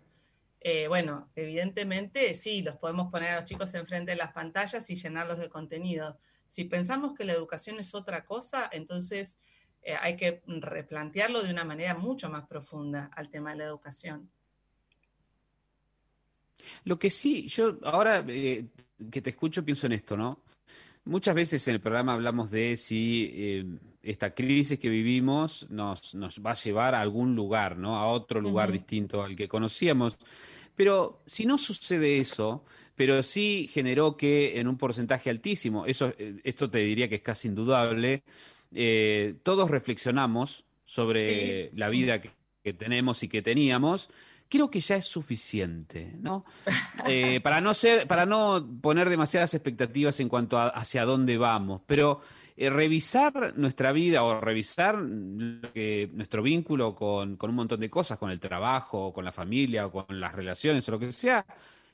eh, 0.60 0.86
bueno, 0.88 1.30
evidentemente 1.34 2.34
sí, 2.34 2.62
los 2.62 2.76
podemos 2.76 3.10
poner 3.10 3.30
a 3.30 3.36
los 3.36 3.44
chicos 3.44 3.74
enfrente 3.74 4.12
de 4.12 4.16
las 4.16 4.32
pantallas 4.32 4.88
y 4.90 4.96
llenarlos 4.96 5.38
de 5.38 5.48
contenido. 5.48 6.18
Si 6.46 6.64
pensamos 6.64 7.14
que 7.14 7.24
la 7.24 7.32
educación 7.32 7.80
es 7.80 7.94
otra 7.94 8.24
cosa, 8.24 8.68
entonces 8.70 9.38
eh, 9.82 9.96
hay 10.00 10.16
que 10.16 10.42
replantearlo 10.46 11.42
de 11.42 11.50
una 11.50 11.64
manera 11.64 11.94
mucho 11.94 12.30
más 12.30 12.46
profunda 12.46 13.10
al 13.14 13.28
tema 13.28 13.50
de 13.52 13.58
la 13.58 13.64
educación. 13.64 14.30
Lo 16.84 16.98
que 16.98 17.10
sí, 17.10 17.46
yo 17.48 17.78
ahora 17.82 18.24
eh, 18.28 18.66
que 19.10 19.22
te 19.22 19.30
escucho 19.30 19.64
pienso 19.64 19.86
en 19.86 19.92
esto, 19.92 20.16
¿no? 20.16 20.42
Muchas 21.04 21.34
veces 21.34 21.66
en 21.66 21.74
el 21.74 21.80
programa 21.80 22.14
hablamos 22.14 22.50
de 22.50 22.76
si 22.76 23.30
eh, 23.32 23.66
esta 24.02 24.34
crisis 24.34 24.78
que 24.78 24.88
vivimos 24.88 25.68
nos, 25.70 26.14
nos, 26.14 26.40
va 26.40 26.52
a 26.52 26.54
llevar 26.54 26.94
a 26.94 27.00
algún 27.00 27.34
lugar, 27.34 27.76
¿no? 27.76 27.96
A 27.96 28.06
otro 28.06 28.40
lugar 28.40 28.70
distinto 28.70 29.22
al 29.22 29.34
que 29.34 29.48
conocíamos. 29.48 30.16
Pero 30.76 31.22
si 31.26 31.44
no 31.44 31.58
sucede 31.58 32.18
eso, 32.18 32.64
pero 32.94 33.22
sí 33.22 33.68
generó 33.72 34.16
que 34.16 34.58
en 34.60 34.68
un 34.68 34.78
porcentaje 34.78 35.28
altísimo, 35.28 35.86
eso, 35.86 36.14
eh, 36.18 36.40
esto 36.44 36.70
te 36.70 36.78
diría 36.78 37.08
que 37.08 37.16
es 37.16 37.22
casi 37.22 37.48
indudable, 37.48 38.22
todos 39.42 39.70
reflexionamos 39.70 40.64
sobre 40.86 41.70
la 41.74 41.90
vida 41.90 42.22
que, 42.22 42.30
que 42.62 42.72
tenemos 42.72 43.22
y 43.22 43.28
que 43.28 43.42
teníamos 43.42 44.08
creo 44.52 44.70
que 44.70 44.80
ya 44.80 44.96
es 44.96 45.06
suficiente, 45.06 46.14
¿no? 46.20 46.42
Eh, 47.08 47.40
para 47.40 47.60
no 47.60 47.74
ser, 47.74 48.06
para 48.06 48.26
no 48.26 48.64
poner 48.80 49.08
demasiadas 49.08 49.54
expectativas 49.54 50.20
en 50.20 50.28
cuanto 50.28 50.56
a 50.56 50.68
hacia 50.68 51.04
dónde 51.04 51.36
vamos, 51.36 51.80
pero 51.84 52.20
eh, 52.56 52.70
revisar 52.70 53.54
nuestra 53.56 53.90
vida 53.90 54.22
o 54.22 54.40
revisar 54.40 54.98
nuestro 55.02 56.42
vínculo 56.42 56.94
con, 56.94 57.36
con, 57.36 57.50
un 57.50 57.56
montón 57.56 57.80
de 57.80 57.90
cosas, 57.90 58.18
con 58.18 58.30
el 58.30 58.38
trabajo, 58.38 59.12
con 59.12 59.24
la 59.24 59.32
familia, 59.32 59.86
o 59.86 59.90
con 59.90 60.20
las 60.20 60.32
relaciones 60.32 60.86
o 60.88 60.92
lo 60.92 60.98
que 61.00 61.10
sea, 61.10 61.44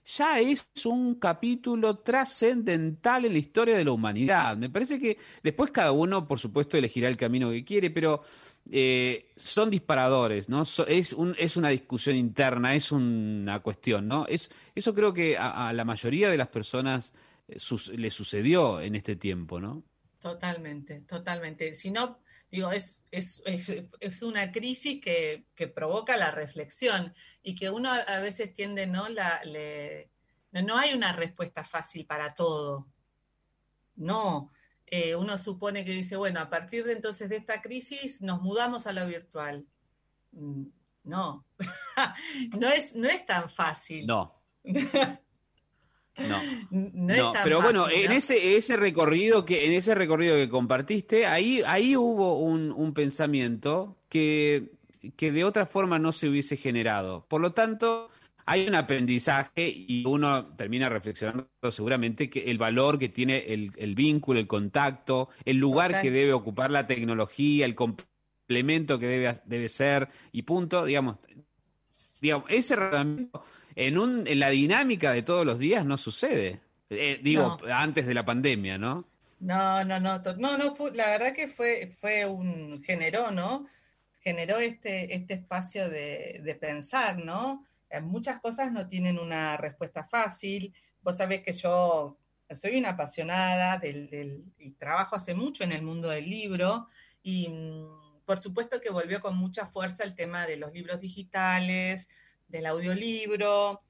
ya 0.05 0.41
es 0.41 0.69
un 0.85 1.15
capítulo 1.15 1.99
trascendental 1.99 3.25
en 3.25 3.33
la 3.33 3.39
historia 3.39 3.77
de 3.77 3.85
la 3.85 3.93
humanidad. 3.93 4.57
Me 4.57 4.69
parece 4.69 4.99
que 4.99 5.17
después 5.43 5.71
cada 5.71 5.93
uno, 5.93 6.27
por 6.27 6.39
supuesto, 6.39 6.77
elegirá 6.77 7.09
el 7.09 7.17
camino 7.17 7.51
que 7.51 7.65
quiere, 7.65 7.91
pero 7.91 8.23
eh, 8.71 9.33
son 9.37 9.71
disparadores, 9.71 10.49
¿no? 10.49 10.63
es, 10.63 11.13
un, 11.15 11.35
es 11.39 11.57
una 11.57 11.71
discusión 11.71 12.17
interna, 12.17 12.75
es 12.75 12.93
una 12.93 13.61
cuestión, 13.61 14.07
¿no? 14.07 14.27
Es, 14.27 14.51
eso 14.75 14.95
creo 14.95 15.15
que 15.15 15.39
a, 15.39 15.73
la 15.73 15.85
mayoría 15.85 16.29
de 16.29 16.37
las 16.37 16.49
personas 16.49 17.15
eh, 17.49 17.57
le 17.97 18.11
sucedió 18.11 18.81
en 18.81 18.95
este 18.95 19.17
tiempo, 19.17 19.59
¿no? 19.59 19.85
Totalmente, 20.21 21.01
totalmente. 21.03 21.73
Si 21.75 21.91
no, 21.91 22.19
digo, 22.51 22.71
es, 22.73 23.03
es, 23.11 23.43
es, 24.01 24.23
una 24.23 24.53
crisis 24.53 25.01
que, 25.01 25.47
que, 25.55 25.69
provoca 25.69 26.17
la 26.17 26.31
reflexión 26.31 27.15
y 27.43 27.55
que 27.55 27.71
uno 27.71 27.91
a 27.91 28.19
veces 28.19 28.53
tiende, 28.53 28.87
¿no? 28.87 29.09
La, 29.09 29.41
no 30.53 30.77
hay 30.77 30.93
una 30.93 31.13
respuesta 31.13 31.65
fácil 31.65 32.05
para 32.05 32.31
todo. 32.31 32.87
No, 33.97 34.51
eh, 34.91 35.15
uno 35.15 35.39
supone 35.39 35.85
que 35.85 35.93
dice, 35.93 36.17
bueno, 36.17 36.41
a 36.41 36.51
partir 36.51 36.85
de 36.85 36.93
entonces 36.93 37.29
de 37.29 37.37
esta 37.37 37.61
crisis 37.61 38.23
nos 38.23 38.43
mudamos 38.43 38.87
a 38.87 38.93
lo 38.93 39.07
virtual. 39.07 39.67
Mm, 40.33 40.65
no, 41.05 41.47
no, 42.59 42.69
es, 42.69 42.95
no 42.95 43.09
es 43.09 43.25
tan 43.27 43.51
fácil. 43.51 44.07
No. 44.07 44.35
No, 46.19 46.43
no, 46.73 47.33
pero 47.45 47.63
bueno, 47.63 47.89
en 47.89 48.11
ese, 48.11 48.57
ese 48.57 48.77
recorrido 48.77 49.45
que, 49.45 49.67
en 49.67 49.73
ese 49.73 49.95
recorrido 49.95 50.35
que 50.35 50.49
compartiste, 50.49 51.27
ahí, 51.27 51.63
ahí 51.65 51.97
hubo 51.97 52.41
un, 52.41 52.73
un 52.73 52.93
pensamiento 52.93 53.97
que, 54.09 54.73
que 55.17 55.31
de 55.31 55.45
otra 55.45 55.65
forma 55.65 56.01
no 56.01 56.11
se 56.11 56.29
hubiese 56.29 56.57
generado. 56.57 57.25
Por 57.29 57.41
lo 57.41 57.53
tanto, 57.53 58.11
hay 58.49 58.67
un 58.67 58.75
aprendizaje 58.75 59.69
y 59.69 60.03
uno 60.07 60.43
termina 60.57 60.89
reflexionando 60.89 61.47
seguramente 61.71 62.31
que 62.31 62.51
el 62.51 62.57
valor 62.57 62.99
que 62.99 63.11
tiene 63.11 63.45
el, 63.47 63.95
vínculo, 63.95 64.41
el 64.41 64.47
contacto, 64.47 65.29
el 65.45 65.59
lugar 65.59 66.01
que 66.01 66.11
debe 66.11 66.33
ocupar 66.33 66.71
la 66.71 66.87
tecnología, 66.87 67.67
el 67.67 67.75
complemento 67.75 68.99
que 68.99 69.07
debe, 69.07 69.35
debe 69.45 69.69
ser 69.69 70.09
y 70.33 70.43
punto, 70.43 70.87
digamos, 70.87 71.17
digamos 72.23 72.47
ese 72.49 72.75
razonamiento 72.75 73.45
en, 73.77 73.99
un, 73.99 74.27
en 74.27 74.41
la 74.41 74.49
dinámica 74.49 75.13
de 75.13 75.23
todos 75.23 75.45
los 75.45 75.59
días 75.59 75.85
no 75.85 75.99
sucede. 75.99 76.61
Eh, 76.89 77.21
digo, 77.23 77.59
antes 77.71 78.07
de 78.07 78.15
la 78.15 78.25
pandemia, 78.25 78.79
¿no? 78.79 79.05
No, 79.41 79.85
no, 79.85 80.01
no, 80.01 80.23
no, 80.39 80.57
no, 80.57 80.75
fue, 80.75 80.93
la 80.93 81.11
verdad 81.11 81.35
que 81.35 81.49
fue, 81.49 81.93
fue 82.01 82.25
un, 82.25 82.83
generó, 82.83 83.31
¿no? 83.31 83.67
Generó 84.21 84.57
este, 84.57 85.15
este 85.15 85.35
espacio 85.35 85.91
de, 85.91 86.41
de 86.43 86.55
pensar, 86.55 87.19
¿no? 87.19 87.63
Eh, 87.91 88.01
muchas 88.01 88.41
cosas 88.41 88.73
no 88.73 88.89
tienen 88.89 89.19
una 89.19 89.57
respuesta 89.57 90.05
fácil. 90.05 90.75
Vos 91.03 91.17
sabés 91.17 91.43
que 91.43 91.53
yo 91.53 92.19
soy 92.51 92.79
una 92.79 92.91
apasionada 92.91 93.79
del, 93.79 94.45
y 94.59 94.71
trabajo 94.73 95.17
hace 95.17 95.35
mucho 95.35 95.65
en 95.65 95.73
el 95.73 95.83
mundo 95.83 96.09
del 96.09 96.29
libro 96.29 96.89
y 97.23 97.49
mm, 97.49 98.25
por 98.25 98.39
supuesto 98.39 98.81
que 98.81 98.91
volvió 98.91 99.21
con 99.21 99.37
mucha 99.37 99.67
fuerza 99.67 100.05
el 100.05 100.15
tema 100.15 100.47
de 100.47 100.57
los 100.57 100.73
libros 100.73 101.01
digitales, 101.01 102.09
del 102.47 102.67
audiolibro. 102.67 103.83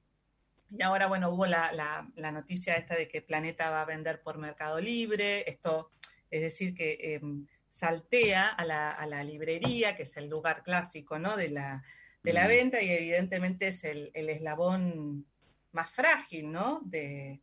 Y 0.71 0.81
ahora, 0.81 1.07
bueno, 1.07 1.29
hubo 1.29 1.45
la, 1.45 2.07
noticia 2.15 2.75
esta 2.75 2.95
de 2.95 3.07
que 3.07 3.21
Planeta 3.21 3.69
va 3.69 3.81
a 3.81 3.85
vender 3.85 4.21
por 4.21 4.37
Mercado 4.37 4.79
Libre. 4.79 5.49
Esto 5.49 5.91
es 6.29 6.41
decir, 6.41 6.73
que 6.73 7.15
em, 7.15 7.47
saltea 7.67 8.47
a 8.47 8.65
la, 8.65 9.23
librería, 9.23 9.95
que 9.95 10.03
es 10.03 10.15
el 10.17 10.27
lugar 10.27 10.63
clásico 10.63 11.17
¿no? 11.19 11.35
de, 11.35 11.49
la, 11.49 11.83
de 12.23 12.33
la 12.33 12.45
mm. 12.45 12.47
venta 12.47 12.81
y 12.81 12.89
evidentemente 12.89 13.67
es 13.67 13.83
el, 13.83 14.11
eslabón 14.13 15.25
más 15.71 15.89
frágil 15.89 16.51
¿no? 16.51 16.81
de, 16.83 17.41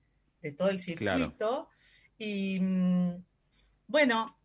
todo 0.57 0.71
el 0.71 0.79
circuito. 0.79 1.69
Y 2.19 2.61
mm, 2.61 3.25
bueno, 3.89 4.39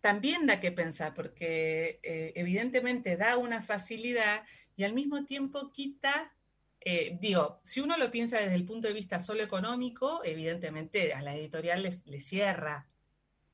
también 0.00 0.46
da 0.46 0.60
que 0.60 0.72
pensar, 0.72 1.14
porque 1.14 2.00
eh, 2.02 2.32
evidentemente 2.36 3.16
da 3.16 3.36
una 3.36 3.62
facilidad 3.62 4.44
y 4.76 4.84
al 4.84 4.92
mismo 4.92 5.24
tiempo 5.24 5.72
quita, 5.72 6.34
eh, 6.80 7.16
digo, 7.20 7.60
si 7.62 7.80
uno 7.80 7.96
lo 7.96 8.10
piensa 8.10 8.38
desde 8.38 8.54
el 8.54 8.66
punto 8.66 8.88
de 8.88 8.94
vista 8.94 9.18
solo 9.18 9.42
económico, 9.42 10.20
evidentemente 10.24 11.14
a 11.14 11.22
la 11.22 11.34
editorial 11.34 11.82
le 11.82 12.20
cierra, 12.20 12.88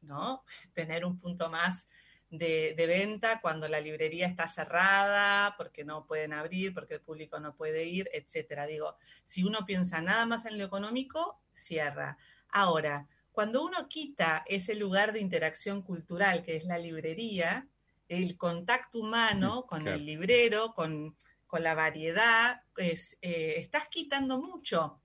¿no? 0.00 0.42
Tener 0.72 1.04
un 1.04 1.18
punto 1.18 1.50
más 1.50 1.88
de, 2.30 2.74
venta 2.86 3.40
cuando 3.40 3.68
la 3.68 3.80
librería 3.80 4.26
está 4.26 4.46
cerrada, 4.46 5.54
porque 5.56 5.84
no 5.84 6.06
pueden 6.06 6.32
abrir, 6.32 6.72
porque 6.72 6.94
el 6.94 7.00
público 7.00 7.40
no 7.40 7.54
puede 7.54 7.84
ir, 7.84 8.08
etcétera. 8.12 8.66
Digo, 8.66 8.96
si 9.24 9.42
uno 9.44 9.66
piensa 9.66 10.00
nada 10.00 10.26
más 10.26 10.46
en 10.46 10.56
lo 10.58 10.64
económico, 10.64 11.40
cierra. 11.52 12.16
Ahora, 12.48 13.08
cuando 13.32 13.64
uno 13.64 13.88
quita 13.88 14.44
ese 14.46 14.74
lugar 14.74 15.12
de 15.12 15.20
interacción 15.20 15.82
cultural 15.82 16.42
que 16.42 16.56
es 16.56 16.64
la 16.64 16.78
librería, 16.78 17.68
el 18.08 18.36
contacto 18.36 19.00
humano 19.00 19.66
con 19.68 19.86
el 19.88 20.06
librero, 20.06 20.72
con, 20.74 21.16
la 21.52 21.74
variedad, 21.74 22.62
pues, 22.74 23.18
eh, 23.22 23.54
estás 23.56 23.88
quitando 23.88 24.38
mucho. 24.38 25.00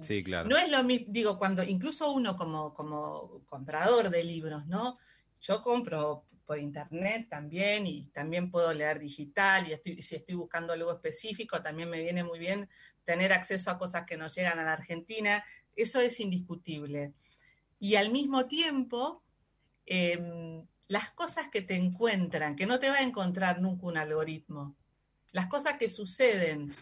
Sí, 0.00 0.22
claro. 0.22 0.48
No 0.48 0.56
es 0.56 0.70
lo 0.70 0.82
mismo, 0.82 1.06
digo, 1.10 1.38
cuando 1.38 1.62
incluso 1.62 2.10
uno 2.12 2.36
como, 2.36 2.72
como 2.72 3.42
comprador 3.46 4.10
de 4.10 4.24
libros, 4.24 4.66
¿no? 4.66 4.98
Yo 5.40 5.62
compro 5.62 6.26
por 6.46 6.58
internet 6.58 7.26
también 7.28 7.86
y 7.86 8.06
también 8.06 8.50
puedo 8.50 8.72
leer 8.72 9.00
digital 9.00 9.66
y 9.68 10.02
si 10.02 10.16
estoy 10.16 10.36
buscando 10.36 10.72
algo 10.72 10.92
específico 10.92 11.60
también 11.60 11.90
me 11.90 12.00
viene 12.00 12.22
muy 12.22 12.38
bien 12.38 12.68
tener 13.04 13.32
acceso 13.32 13.70
a 13.70 13.78
cosas 13.78 14.04
que 14.04 14.16
nos 14.16 14.34
llegan 14.34 14.58
a 14.58 14.64
la 14.64 14.72
Argentina, 14.72 15.44
eso 15.74 16.00
es 16.00 16.18
indiscutible. 16.20 17.12
Y 17.78 17.96
al 17.96 18.10
mismo 18.10 18.46
tiempo, 18.46 19.22
em, 19.86 20.66
las 20.88 21.10
cosas 21.10 21.48
que 21.48 21.62
te 21.62 21.74
encuentran, 21.74 22.56
que 22.56 22.66
no 22.66 22.78
te 22.78 22.90
va 22.90 22.96
a 22.96 23.02
encontrar 23.02 23.60
nunca 23.60 23.86
un 23.86 23.96
algoritmo, 23.96 24.76
las 25.32 25.46
cosas 25.46 25.78
que 25.78 25.88
suceden 25.88 26.74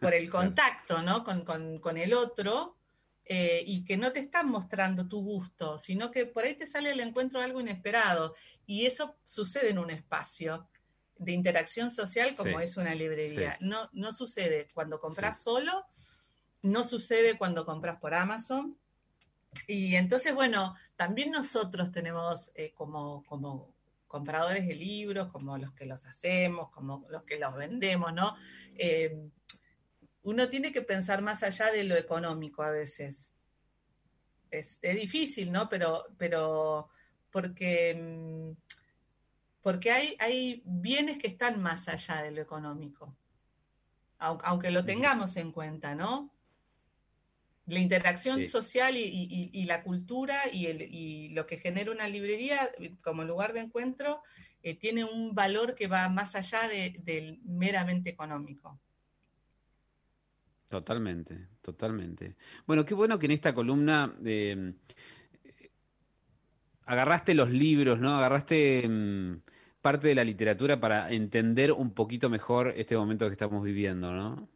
por 0.00 0.14
el 0.14 0.28
contacto 0.30 1.02
¿no? 1.02 1.24
con, 1.24 1.96
el 1.96 2.14
otro 2.14 2.76
eh, 3.24 3.62
y 3.66 3.84
que 3.84 3.96
no 3.96 4.12
te 4.12 4.20
están 4.20 4.48
mostrando 4.48 5.08
tu 5.08 5.22
gusto, 5.22 5.78
sino 5.78 6.10
que 6.10 6.26
por 6.26 6.44
ahí 6.44 6.54
te 6.54 6.66
sale 6.66 6.92
el 6.92 7.00
encuentro 7.00 7.40
de 7.40 7.46
algo 7.46 7.60
inesperado. 7.60 8.34
Y 8.66 8.86
eso 8.86 9.16
sucede 9.24 9.70
en 9.70 9.78
un 9.78 9.90
espacio 9.90 10.68
de 11.16 11.32
interacción 11.32 11.90
social 11.90 12.34
como 12.34 12.60
es 12.60 12.76
una 12.76 12.94
librería. 12.94 13.58
No, 13.60 13.88
no 13.92 14.12
sucede 14.12 14.68
cuando 14.72 15.00
compras 15.00 15.42
solo, 15.42 15.84
no 16.62 16.82
sucede 16.82 17.36
cuando 17.36 17.66
compras 17.66 17.98
por 18.00 18.14
Amazon. 18.14 18.76
Y 19.66 19.96
entonces, 19.96 20.34
bueno, 20.34 20.74
también 20.96 21.30
nosotros 21.30 21.90
tenemos 21.92 22.50
eh, 22.54 22.72
como, 22.74 23.22
como 23.24 23.74
compradores 24.10 24.66
de 24.66 24.74
libros, 24.74 25.28
como 25.30 25.56
los 25.56 25.72
que 25.72 25.86
los 25.86 26.04
hacemos, 26.06 26.70
como 26.70 27.06
los 27.10 27.22
que 27.24 27.38
los 27.38 27.54
vendemos, 27.54 28.12
¿no? 28.12 28.36
Eh, 28.76 29.30
uno 30.22 30.48
tiene 30.48 30.72
que 30.72 30.82
pensar 30.82 31.22
más 31.22 31.42
allá 31.42 31.70
de 31.72 31.84
lo 31.84 31.96
económico 31.96 32.62
a 32.62 32.70
veces. 32.70 33.32
Es, 34.50 34.80
difícil, 34.80 35.52
¿no? 35.52 35.68
Pero, 35.68 36.06
pero 36.18 36.88
porque, 37.30 37.94
mm, 37.94 38.52
porque 39.62 39.90
hay, 39.92 40.16
hay 40.18 40.62
bienes 40.64 41.18
que 41.18 41.28
están 41.28 41.62
más 41.62 41.88
allá 41.88 42.22
de 42.22 42.32
lo 42.32 42.42
económico, 42.42 43.16
aunque 44.18 44.70
lo 44.70 44.84
tengamos 44.84 45.36
en 45.36 45.52
cuenta, 45.52 45.94
¿no? 45.94 46.34
La 47.66 47.78
interacción 47.78 48.46
social 48.48 48.96
y, 48.96 49.64
la 49.64 49.82
cultura 49.84 50.40
y, 50.52 51.28
lo 51.28 51.46
que 51.46 51.56
genera 51.56 51.92
una 51.92 52.08
librería 52.08 52.70
como 53.00 53.22
lugar 53.22 53.52
de 53.52 53.60
encuentro 53.60 54.22
eh, 54.62 54.74
tiene 54.74 55.04
un 55.04 55.34
valor 55.34 55.74
que 55.74 55.86
va 55.86 56.08
más 56.08 56.34
allá 56.34 56.68
del 56.68 57.40
meramente 57.44 58.10
económico. 58.10 58.80
Totalmente, 60.70 61.48
totalmente. 61.62 62.36
Bueno, 62.64 62.86
qué 62.86 62.94
bueno 62.94 63.18
que 63.18 63.26
en 63.26 63.32
esta 63.32 63.52
columna 63.52 64.14
eh, 64.24 64.72
agarraste 66.86 67.34
los 67.34 67.50
libros, 67.50 67.98
¿no? 67.98 68.16
Agarraste 68.16 68.86
mm, 68.88 69.42
parte 69.82 70.06
de 70.06 70.14
la 70.14 70.22
literatura 70.22 70.78
para 70.78 71.10
entender 71.10 71.72
un 71.72 71.92
poquito 71.92 72.30
mejor 72.30 72.72
este 72.76 72.96
momento 72.96 73.26
que 73.26 73.32
estamos 73.32 73.64
viviendo, 73.64 74.12
¿no? 74.12 74.48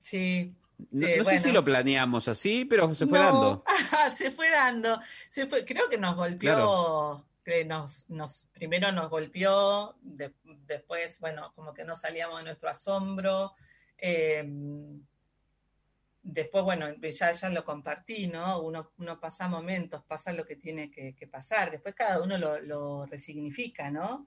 Sí. 0.00 0.52
No, 0.90 1.24
sé 1.24 1.38
si 1.38 1.52
lo 1.52 1.62
planeamos 1.62 2.26
así, 2.26 2.64
pero 2.64 2.92
se 2.96 3.06
fue 3.06 3.20
dando. 3.20 3.62
se 4.16 4.32
fue 4.32 4.50
dando. 4.50 5.00
Se 5.30 5.46
fue, 5.46 5.64
creo 5.64 5.88
que 5.88 5.98
nos 5.98 6.16
golpeó, 6.16 7.24
que 7.44 7.64
nos, 7.64 8.10
nos, 8.10 8.48
primero 8.52 8.90
nos 8.90 9.08
golpeó, 9.08 9.96
después, 10.02 11.20
bueno, 11.20 11.52
como 11.54 11.72
que 11.72 11.84
no 11.84 11.94
salíamos 11.94 12.38
de 12.38 12.44
nuestro 12.44 12.70
asombro. 12.70 13.54
Eh, 13.96 14.44
después, 16.28 16.62
bueno, 16.62 16.86
ya, 17.00 17.32
ya 17.32 17.48
lo 17.48 17.64
compartí, 17.64 18.28
¿no? 18.28 18.60
Uno, 18.60 18.92
uno 18.98 19.18
pasa 19.18 19.48
momentos, 19.48 20.02
pasa 20.06 20.32
lo 20.32 20.44
que 20.44 20.56
tiene 20.56 20.90
que, 20.90 21.14
pasar, 21.26 21.70
después 21.70 21.94
cada 21.94 22.22
uno 22.22 22.36
lo, 22.38 23.06
resignifica, 23.06 23.90
¿no? 23.90 24.26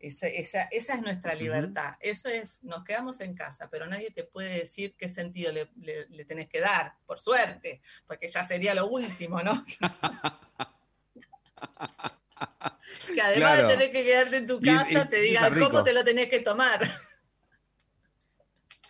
Esa, 0.00 0.28
es 0.28 1.02
nuestra 1.02 1.34
libertad. 1.34 1.94
Eso 2.00 2.28
es, 2.28 2.64
nos 2.64 2.82
quedamos 2.82 3.20
en 3.20 3.34
casa, 3.34 3.68
pero 3.70 3.86
nadie 3.86 4.10
te 4.10 4.24
puede 4.24 4.58
decir 4.58 4.96
qué 4.96 5.08
sentido 5.08 5.52
le, 5.52 6.24
tenés 6.24 6.48
que 6.48 6.60
dar, 6.60 6.94
por 7.06 7.20
suerte, 7.20 7.82
porque 8.06 8.26
ya 8.26 8.42
sería 8.42 8.74
lo 8.74 8.88
último, 8.88 9.40
¿no? 9.42 9.64
que 13.14 13.20
además 13.20 13.58
de 13.58 13.64
tener 13.64 13.92
que 13.92 14.04
quedarte 14.04 14.36
en 14.38 14.46
tu 14.46 14.60
casa, 14.60 15.08
te 15.08 15.20
digan 15.20 15.56
cómo 15.58 15.84
te 15.84 15.92
lo 15.92 16.02
tenés 16.02 16.28
que 16.28 16.40
tomar. 16.40 16.90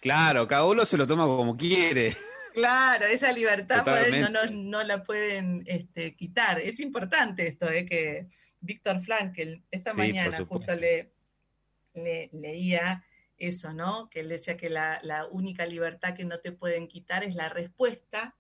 Claro, 0.00 0.48
cada 0.48 0.64
uno 0.64 0.86
se 0.86 0.96
lo 0.96 1.06
toma 1.06 1.24
como 1.24 1.56
quiere. 1.56 2.16
Claro, 2.52 3.06
esa 3.06 3.32
libertad 3.32 3.84
no, 4.52 4.82
la 4.82 5.02
pueden 5.02 5.62
este, 5.66 6.14
quitar. 6.14 6.60
Es 6.60 6.80
importante 6.80 7.46
esto, 7.46 7.68
¿eh? 7.70 7.84
que 7.86 8.26
Víctor 8.60 9.00
Frankel, 9.00 9.64
esta 9.70 9.94
mañana 9.94 10.44
justo 10.44 10.74
le, 10.74 11.12
leía 11.94 13.04
eso, 13.36 13.72
¿no? 13.72 14.08
Que 14.08 14.20
él 14.20 14.28
decía 14.28 14.56
que 14.56 14.70
la, 14.70 15.00
única 15.30 15.66
libertad 15.66 16.14
que 16.14 16.24
no 16.24 16.38
te 16.38 16.52
pueden 16.52 16.88
quitar 16.88 17.24
es 17.24 17.34
la 17.34 17.48
respuesta 17.48 18.36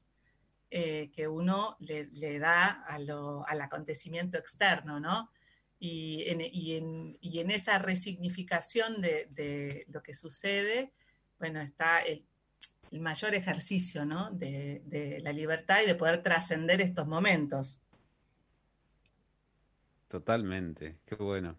eh, 0.70 1.10
que 1.12 1.28
uno 1.28 1.76
le, 1.80 2.38
da 2.38 2.84
al 2.86 3.60
acontecimiento 3.60 4.38
externo, 4.38 5.00
¿no? 5.00 5.30
Y 5.78 6.24
en, 6.28 7.50
esa 7.50 7.78
resignificación 7.78 9.00
de, 9.00 9.26
de, 9.30 9.84
lo 9.88 10.02
que 10.02 10.14
sucede, 10.14 10.92
bueno, 11.38 11.60
está 11.60 11.98
el, 11.98 12.24
el 12.92 13.00
mayor 13.00 13.34
ejercicio 13.34 14.04
¿no? 14.04 14.30
de, 14.30 15.20
la 15.24 15.32
libertad 15.32 15.78
y 15.82 15.86
de 15.86 15.94
poder 15.94 16.22
trascender 16.22 16.80
estos 16.80 17.06
momentos. 17.06 17.80
Totalmente, 20.08 20.98
qué 21.06 21.14
bueno. 21.14 21.56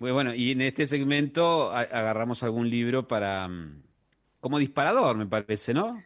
Muy 0.00 0.10
bueno, 0.10 0.34
y 0.34 0.50
en 0.52 0.62
este 0.62 0.86
segmento 0.86 1.70
agarramos 1.70 2.42
algún 2.42 2.68
libro 2.68 3.06
para 3.06 3.46
mm, 3.46 3.82
como 4.40 4.58
disparador, 4.58 5.16
me 5.16 5.26
parece, 5.26 5.72
¿no? 5.72 6.02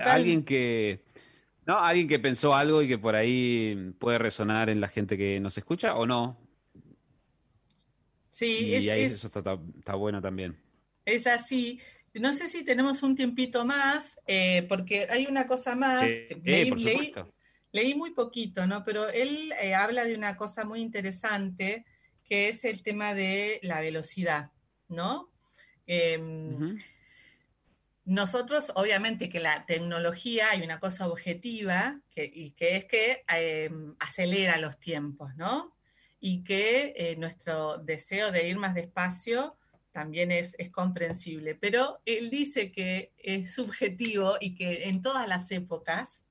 Alguien 0.00 0.44
que 0.44 1.04
¿no? 1.66 1.78
Alguien 1.78 2.08
que 2.08 2.18
pensó 2.18 2.54
algo 2.54 2.80
y 2.80 2.88
que 2.88 2.98
por 2.98 3.14
ahí 3.14 3.94
puede 3.98 4.18
resonar 4.18 4.70
en 4.70 4.80
la 4.80 4.88
gente 4.88 5.18
que 5.18 5.38
nos 5.40 5.58
escucha 5.58 5.94
o 5.96 6.06
no. 6.06 6.38
Sí, 8.30 8.66
y 8.66 8.74
es, 8.76 8.90
ahí 8.90 9.02
es- 9.02 9.12
eso 9.12 9.26
está, 9.26 9.40
está- 9.40 9.58
está 9.78 9.94
bueno 9.94 10.22
también. 10.22 10.56
es 11.04 11.26
así. 11.26 11.80
No 12.14 12.32
sé 12.32 12.48
si 12.48 12.64
tenemos 12.64 13.02
un 13.02 13.14
tiempito 13.14 13.64
más, 13.64 14.20
eh, 14.26 14.64
porque 14.68 15.06
hay 15.10 15.26
una 15.26 15.46
cosa 15.46 15.74
más. 15.74 16.00
Sí, 16.00 16.26
que 16.28 16.34
eh, 16.34 16.40
leí- 16.44 16.68
por 16.68 16.78
leí- 16.78 16.90
supuesto. 17.06 17.34
Leí 17.74 17.94
muy 17.94 18.10
poquito, 18.12 18.66
¿no? 18.66 18.84
Pero 18.84 19.08
él 19.08 19.50
eh, 19.62 19.74
habla 19.74 20.04
de 20.04 20.14
una 20.14 20.36
cosa 20.36 20.64
muy 20.66 20.80
interesante, 20.80 21.86
que 22.22 22.50
es 22.50 22.66
el 22.66 22.82
tema 22.82 23.14
de 23.14 23.60
la 23.62 23.80
velocidad, 23.80 24.50
¿no? 24.88 25.32
Em, 25.86 26.78
nosotros, 28.04 28.72
obviamente, 28.74 29.28
que 29.28 29.40
la 29.40 29.64
tecnología 29.64 30.50
hay 30.50 30.62
una 30.62 30.80
cosa 30.80 31.08
objetiva, 31.08 32.00
que, 32.10 32.30
y 32.32 32.50
que 32.50 32.76
es 32.76 32.84
que 32.84 33.24
em, 33.28 33.94
acelera 34.00 34.58
los 34.58 34.78
tiempos, 34.78 35.34
¿no? 35.36 35.76
Y 36.20 36.42
que 36.42 36.92
eh, 36.96 37.16
nuestro 37.16 37.78
deseo 37.78 38.32
de 38.32 38.48
ir 38.48 38.56
más 38.58 38.74
despacio 38.74 39.56
también 39.92 40.32
es, 40.32 40.54
es 40.58 40.70
comprensible. 40.70 41.54
Pero 41.54 42.00
él 42.04 42.30
dice 42.30 42.72
que 42.72 43.12
es 43.18 43.54
subjetivo 43.54 44.36
y 44.40 44.54
que 44.54 44.88
en 44.88 45.02
todas 45.02 45.28
las 45.28 45.50
épocas 45.52 46.24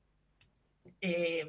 eh, 0.99 1.45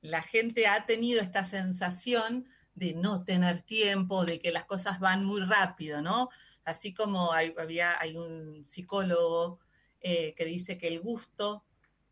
la 0.00 0.22
gente 0.22 0.66
ha 0.66 0.86
tenido 0.86 1.20
esta 1.20 1.44
sensación 1.44 2.48
de 2.74 2.94
no 2.94 3.24
tener 3.24 3.62
tiempo, 3.62 4.24
de 4.24 4.38
que 4.38 4.52
las 4.52 4.66
cosas 4.66 5.00
van 5.00 5.24
muy 5.24 5.40
rápido, 5.42 6.02
¿no? 6.02 6.28
Así 6.64 6.92
como 6.92 7.32
hay, 7.32 7.54
había, 7.58 8.00
hay 8.00 8.16
un 8.16 8.66
psicólogo 8.66 9.60
eh, 10.00 10.34
que 10.34 10.44
dice 10.44 10.76
que 10.76 10.88
el 10.88 11.00
gusto, 11.00 11.64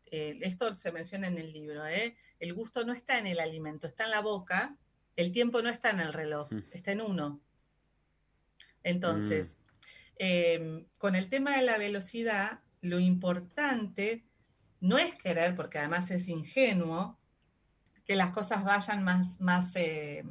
eh, 0.05 0.37
esto 0.41 0.75
se 0.75 0.91
menciona 0.91 1.27
en 1.27 1.37
el 1.37 1.53
libro, 1.53 1.85
¿eh? 1.85 2.15
el 2.39 2.53
gusto 2.53 2.83
no 2.83 2.93
está 2.93 3.19
en 3.19 3.27
el 3.27 3.39
alimento, 3.39 3.87
está 3.87 4.05
en 4.05 4.11
la 4.11 4.21
boca, 4.21 4.75
el 5.15 5.31
tiempo 5.31 5.61
no 5.61 5.69
está 5.69 5.91
en 5.91 5.99
el 5.99 6.13
reloj, 6.13 6.51
Mm. 6.51 6.63
está 6.71 6.91
en 6.91 7.01
uno. 7.01 7.41
Entonces, 8.85 9.57
eh, 10.19 10.85
con 10.99 11.15
el 11.15 11.27
tema 11.27 11.57
de 11.57 11.63
la 11.63 11.79
velocidad, 11.79 12.59
lo 12.81 12.99
importante 12.99 14.27
no 14.79 14.99
es 14.99 15.15
querer, 15.15 15.55
porque 15.55 15.79
además 15.79 16.11
es 16.11 16.27
ingenuo, 16.27 17.19
que 18.05 18.15
las 18.15 18.31
cosas 18.31 18.63
vayan 18.63 19.03
más, 19.03 19.39
más 19.41 19.75
eh, 19.75 20.23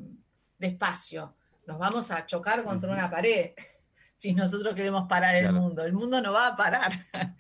despacio. 0.57 1.37
Nos 1.67 1.79
vamos 1.79 2.13
a 2.13 2.25
chocar 2.27 2.63
contra 2.63 2.93
una 2.93 3.11
pared 3.11 3.51
si 4.17 4.33
nosotros 4.33 4.73
queremos 4.77 5.09
parar 5.09 5.35
el 5.35 5.53
mundo. 5.53 5.83
El 5.83 5.93
mundo 5.93 6.23
no 6.23 6.33
va 6.33 6.47
a 6.47 6.57
parar. 6.57 6.93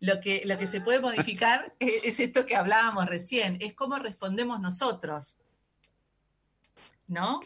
lo, 0.00 0.20
que, 0.20 0.42
lo 0.44 0.58
que 0.58 0.66
se 0.66 0.82
puede 0.82 1.00
modificar 1.00 1.74
es, 1.78 1.94
es 2.04 2.20
esto 2.20 2.44
que 2.44 2.56
hablábamos 2.56 3.06
recién, 3.06 3.56
es 3.60 3.72
cómo 3.72 3.96
respondemos 3.96 4.60
nosotros. 4.60 5.38
¿No? 7.06 7.40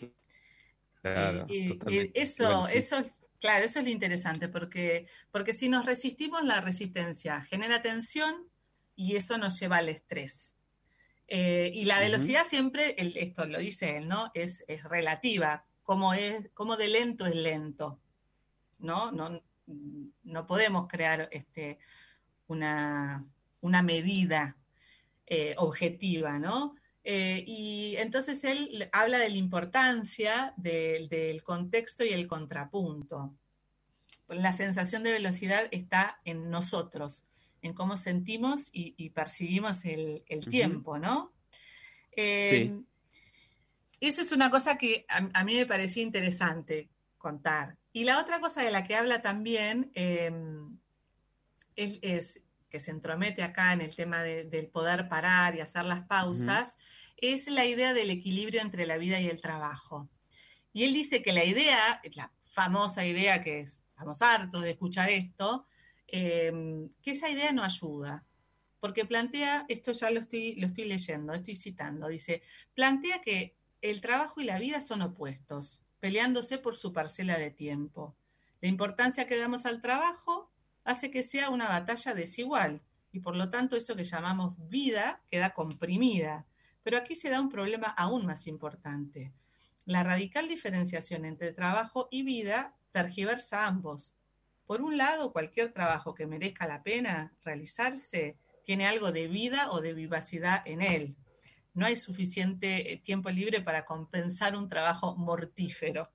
Claro, 1.03 1.47
Eh, 1.49 1.55
eh, 1.65 1.69
totalmente. 1.71 2.21
eso, 2.23 2.45
Bueno, 2.45 2.67
sí. 2.69 2.79
eso 2.79 2.97
es, 2.99 3.29
claro, 3.41 3.65
eso 3.65 3.79
es 3.81 3.85
lo 3.85 3.91
interesante, 3.91 4.49
porque, 4.49 5.07
porque 5.31 5.53
si 5.53 5.69
nos 5.69 5.85
resistimos, 5.85 6.45
la 6.45 6.61
resistencia 6.61 7.41
genera 7.43 7.83
tensión 7.83 8.49
y 8.95 9.17
eso 9.17 9.37
nos 9.39 9.59
lleva 9.59 9.79
al 9.79 9.89
estrés. 9.89 10.55
Eh, 11.29 11.71
y 11.75 11.87
la 11.87 11.99
velocidad 11.99 12.45
siempre, 12.47 12.95
el- 12.99 13.17
esto 13.17 13.45
lo 13.47 13.59
dice 13.59 13.97
él, 13.97 14.07
¿no? 14.09 14.31
Es, 14.35 14.65
es 14.69 14.85
relativa, 14.85 15.67
como, 15.83 16.15
es, 16.15 16.51
como 16.55 16.77
de 16.77 16.89
lento 16.89 17.27
es 17.27 17.35
lento, 17.35 18.01
¿no? 18.79 19.11
No, 19.13 19.43
no 20.25 20.47
podemos 20.47 20.87
crear 20.89 21.29
este, 21.33 21.79
una, 22.49 23.25
una 23.61 23.83
medida 23.83 24.57
eh, 25.27 25.55
objetiva, 25.57 26.39
¿no? 26.39 26.77
Eh, 27.05 27.43
y 27.47 27.97
entonces 27.97 28.45
él 28.45 28.89
habla 28.93 29.19
de 29.19 29.29
la 29.29 29.37
importancia 29.37 30.55
de- 30.57 31.09
del 31.11 31.43
contexto 31.43 32.05
y 32.05 32.11
el 32.11 32.27
contrapunto. 32.29 33.35
La 34.29 34.53
sensación 34.53 35.03
de 35.03 35.13
velocidad 35.13 35.67
está 35.73 36.21
en 36.25 36.49
nosotros, 36.49 37.25
en 37.61 37.75
cómo 37.75 37.97
sentimos 37.97 38.71
y, 38.73 38.95
y 38.97 39.11
percibimos 39.11 39.85
el, 39.85 40.23
tiempo, 40.49 40.99
¿no? 40.99 41.33
Eh, 42.13 42.49
Sí. 42.51 42.87
Eso 44.01 44.23
es 44.23 44.33
una 44.33 44.51
cosa 44.51 44.79
que 44.79 45.05
a, 45.09 45.29
a 45.33 45.45
mí 45.45 45.55
me 45.55 45.65
parecía 45.67 46.03
interesante 46.03 46.89
contar. 47.19 47.77
Y 47.93 48.03
la 48.05 48.19
otra 48.21 48.41
cosa 48.41 48.61
de 48.63 48.73
la 48.73 48.83
que 48.85 48.97
habla 48.97 49.23
también 49.23 49.93
eh, 49.95 50.33
es, 51.77 51.99
es 52.03 52.41
que 52.73 52.81
se 52.81 52.91
entromete 52.91 53.43
acá 53.43 53.75
en 53.75 53.83
el 53.83 53.95
tema 53.95 54.23
de- 54.23 54.45
del 54.45 54.67
poder 54.67 55.07
parar 55.09 55.55
y 55.55 55.61
hacer 55.61 55.85
las 55.85 56.07
pausas, 56.07 56.79
es 57.19 57.47
la 57.49 57.67
idea 57.67 57.93
del 57.93 58.09
equilibrio 58.09 58.63
entre 58.63 58.87
la 58.87 58.97
vida 58.97 59.21
y 59.21 59.29
el 59.29 59.43
trabajo. 59.43 60.09
Y 60.73 60.85
él 60.85 60.95
dice 60.95 61.23
que 61.23 61.35
la 61.35 61.45
idea, 61.45 62.01
la 62.15 62.33
famosa 62.47 63.05
idea 63.05 63.43
que 63.43 63.61
es, 63.61 63.85
estamos 63.91 64.23
hartos 64.23 64.63
de 64.63 64.71
escuchar 64.71 65.11
esto, 65.11 65.67
eh, 66.09 66.89
que 67.03 67.11
esa 67.11 67.29
idea 67.29 67.53
no 67.53 67.63
ayuda. 67.63 68.25
Porque 68.81 69.05
plantea, 69.05 69.67
esto 69.69 69.93
ya 69.93 70.11
lo 70.11 70.21
estoy, 70.21 70.57
lo 70.57 70.67
estoy 70.67 70.87
leyendo, 70.87 71.35
estoy 71.35 71.55
citando, 71.55 72.09
dice, 72.09 72.43
plantea 72.75 73.21
que 73.21 73.55
el 73.83 74.01
trabajo 74.01 74.41
y 74.41 74.45
la 74.45 74.59
vida 74.59 74.81
son 74.81 75.03
opuestos, 75.03 75.83
peleándose 76.01 76.57
por 76.57 76.75
su 76.75 76.93
parcela 76.93 77.37
de 77.39 77.51
tiempo. 77.51 78.17
La 78.63 78.69
importancia 78.69 79.27
que 79.27 79.37
damos 79.37 79.67
al 79.67 79.83
trabajo 79.83 80.52
hace 80.85 81.11
que 81.11 81.23
sea 81.23 81.51
una 81.51 81.69
batalla 81.69 82.15
desigual 82.15 82.83
y 83.13 83.21
por 83.21 83.37
lo 83.37 83.51
tanto 83.51 83.77
eso 83.77 83.95
que 83.95 84.05
llamamos 84.05 84.55
vida 84.69 85.23
queda 85.31 85.51
comprimida. 85.51 86.47
Pero 86.83 86.99
aquí 86.99 87.15
se 87.15 87.31
da 87.31 87.41
un 87.41 87.51
problema 87.51 87.89
aún 87.89 88.27
más 88.27 88.47
importante. 88.47 89.33
La 89.85 90.03
radical 90.03 90.49
diferenciación 90.49 91.25
entre 91.25 91.53
trabajo 91.53 92.09
y 92.11 92.23
vida 92.23 92.75
tergiversa 92.93 93.67
ambos. 93.67 94.17
Por 94.67 94.81
un 94.81 94.97
lado, 94.97 95.33
cualquier 95.33 95.73
trabajo 95.73 96.15
que 96.15 96.27
merezca 96.27 96.67
la 96.67 96.83
pena 96.83 97.35
realizarse 97.45 98.39
tiene 98.65 98.87
algo 98.87 99.13
de 99.13 99.29
vida 99.29 99.71
o 99.71 99.81
de 99.81 99.93
vivacidad 99.93 100.63
en 100.67 100.83
él. 100.83 101.17
No 101.75 101.87
hay 101.87 101.97
suficiente 101.97 102.93
eh, 102.93 102.99
tiempo 102.99 103.31
libre 103.31 103.61
para 103.61 103.85
compensar 103.85 104.57
un 104.57 104.69
trabajo 104.69 105.17
mortífero. 105.17 106.11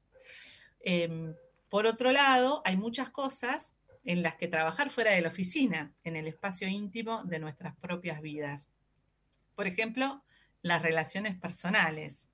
Eh, 0.79 1.33
por 1.69 1.85
otro 1.85 2.11
lado, 2.11 2.61
hay 2.63 2.77
muchas 2.77 3.09
cosas 3.09 3.76
en 4.07 4.23
las 4.23 4.35
que 4.35 4.47
trabajar 4.47 4.89
fuera 4.89 5.11
de 5.11 5.21
la 5.21 5.27
oficina, 5.27 5.93
en 6.05 6.15
el 6.15 6.27
espacio 6.27 6.69
íntimo 6.69 7.25
de 7.25 7.39
nuestras 7.39 7.75
propias 7.75 8.21
vidas. 8.21 8.69
Por 9.53 9.67
ejemplo, 9.67 10.23
las 10.61 10.81
relaciones 10.81 11.37
personales. 11.37 12.29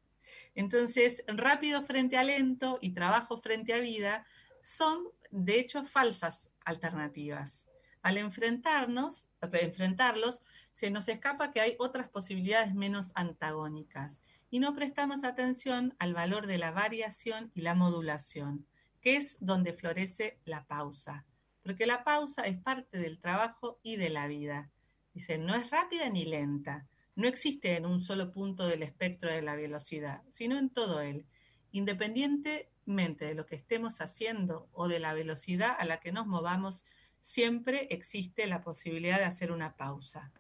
Entonces, 0.54 1.24
rápido 1.26 1.82
frente 1.82 2.16
a 2.16 2.24
lento 2.24 2.78
y 2.80 2.92
trabajo 2.92 3.38
frente 3.38 3.74
a 3.74 3.80
vida 3.80 4.24
son, 4.62 5.08
de 5.32 5.60
hecho, 5.60 5.84
falsas 5.84 6.52
alternativas. 6.64 7.68
Al 8.04 8.20
enfrentarnos, 8.20 9.28
enfrentarlos, 9.42 10.44
se 10.74 10.92
nos 10.92 11.10
escapa 11.10 11.52
que 11.52 11.62
hay 11.62 11.76
otras 11.80 12.08
posibilidades 12.08 12.76
menos 12.76 13.12
antagónicas 13.16 14.22
y 14.52 14.60
no 14.60 14.76
prestamos 14.76 15.24
atención 15.24 15.96
al 15.98 16.14
valor 16.14 16.46
de 16.46 16.60
la 16.60 16.70
variación 16.70 17.50
y 17.56 17.62
la 17.62 17.74
modulación, 17.74 18.68
que 19.02 19.16
es 19.16 19.38
donde 19.40 19.74
florece 19.74 20.38
la 20.46 20.66
pausa, 20.66 21.26
porque 21.64 21.86
la 21.86 22.04
pausa 22.04 22.44
es 22.44 22.58
parte 22.58 22.98
del 23.00 23.20
trabajo 23.20 23.80
y 23.82 23.96
de 23.96 24.10
la 24.10 24.28
vida. 24.28 24.70
Dice, 25.14 25.38
no 25.38 25.56
es 25.56 25.70
rápida 25.70 26.10
ni 26.10 26.26
lenta, 26.26 26.88
no 27.16 27.28
existe 27.28 27.76
en 27.76 27.86
un 27.86 28.00
solo 28.00 28.32
punto 28.32 28.68
del 28.68 28.84
espectro 28.84 29.32
de 29.32 29.42
la 29.42 29.56
velocidad, 29.56 30.24
sino 30.30 30.58
en 30.58 30.70
todo 30.70 31.02
él, 31.02 31.26
independientemente 31.72 33.26
de 33.26 33.36
lo 33.36 33.46
que 33.46 33.56
estemos 33.56 34.02
haciendo 34.02 34.68
o 34.74 34.88
de 34.88 35.00
la 35.00 35.14
velocidad 35.14 35.76
a 35.78 35.86
la 35.86 36.00
que 36.00 36.12
nos 36.12 36.26
movamos, 36.26 36.86
siempre 37.20 37.88
existe 37.92 38.48
la 38.48 38.62
posibilidad 38.62 39.20
de 39.20 39.26
hacer 39.26 39.52
una 39.52 39.78
pausa. 39.78 40.32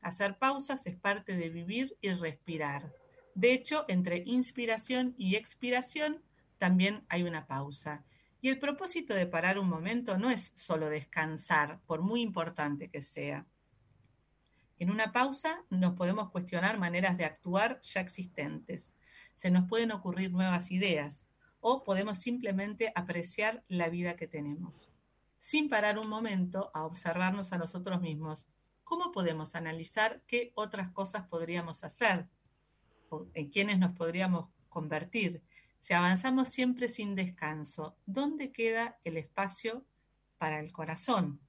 Hacer 0.00 0.36
pausas 0.38 0.86
es 0.86 0.96
parte 0.96 1.36
de 1.36 1.48
vivir 1.48 1.96
y 2.00 2.10
respirar. 2.10 2.92
De 3.34 3.52
hecho, 3.52 3.84
entre 3.88 4.22
inspiración 4.26 5.14
y 5.16 5.36
expiración 5.36 6.22
también 6.58 7.04
hay 7.08 7.22
una 7.22 7.46
pausa. 7.46 8.04
Y 8.40 8.48
el 8.48 8.58
propósito 8.58 9.14
de 9.14 9.26
parar 9.26 9.58
un 9.58 9.68
momento 9.68 10.18
no 10.18 10.30
es 10.30 10.52
solo 10.54 10.88
descansar, 10.88 11.80
por 11.86 12.02
muy 12.02 12.20
importante 12.20 12.88
que 12.88 13.00
sea. 13.00 13.46
En 14.78 14.90
una 14.90 15.12
pausa 15.12 15.64
nos 15.70 15.94
podemos 15.94 16.30
cuestionar 16.30 16.78
maneras 16.78 17.16
de 17.16 17.24
actuar 17.24 17.80
ya 17.80 18.00
existentes. 18.00 18.94
Se 19.34 19.50
nos 19.50 19.68
pueden 19.68 19.90
ocurrir 19.90 20.32
nuevas 20.32 20.70
ideas 20.70 21.26
o 21.60 21.82
podemos 21.82 22.18
simplemente 22.18 22.92
apreciar 22.94 23.64
la 23.68 23.88
vida 23.88 24.16
que 24.16 24.28
tenemos. 24.28 24.90
Sin 25.38 25.68
parar 25.68 25.98
un 25.98 26.08
momento 26.08 26.70
a 26.74 26.84
observarnos 26.84 27.52
a 27.52 27.58
nosotros 27.58 28.00
mismos, 28.00 28.48
¿cómo 28.84 29.12
podemos 29.12 29.54
analizar 29.54 30.22
qué 30.26 30.52
otras 30.54 30.90
cosas 30.90 31.26
podríamos 31.26 31.82
hacer? 31.82 32.28
¿O 33.08 33.26
¿En 33.34 33.48
quiénes 33.48 33.78
nos 33.78 33.96
podríamos 33.96 34.50
convertir? 34.68 35.42
Si 35.78 35.94
avanzamos 35.94 36.48
siempre 36.48 36.88
sin 36.88 37.14
descanso, 37.14 37.96
¿dónde 38.06 38.50
queda 38.50 38.98
el 39.04 39.16
espacio 39.16 39.84
para 40.38 40.60
el 40.60 40.72
corazón? 40.72 41.40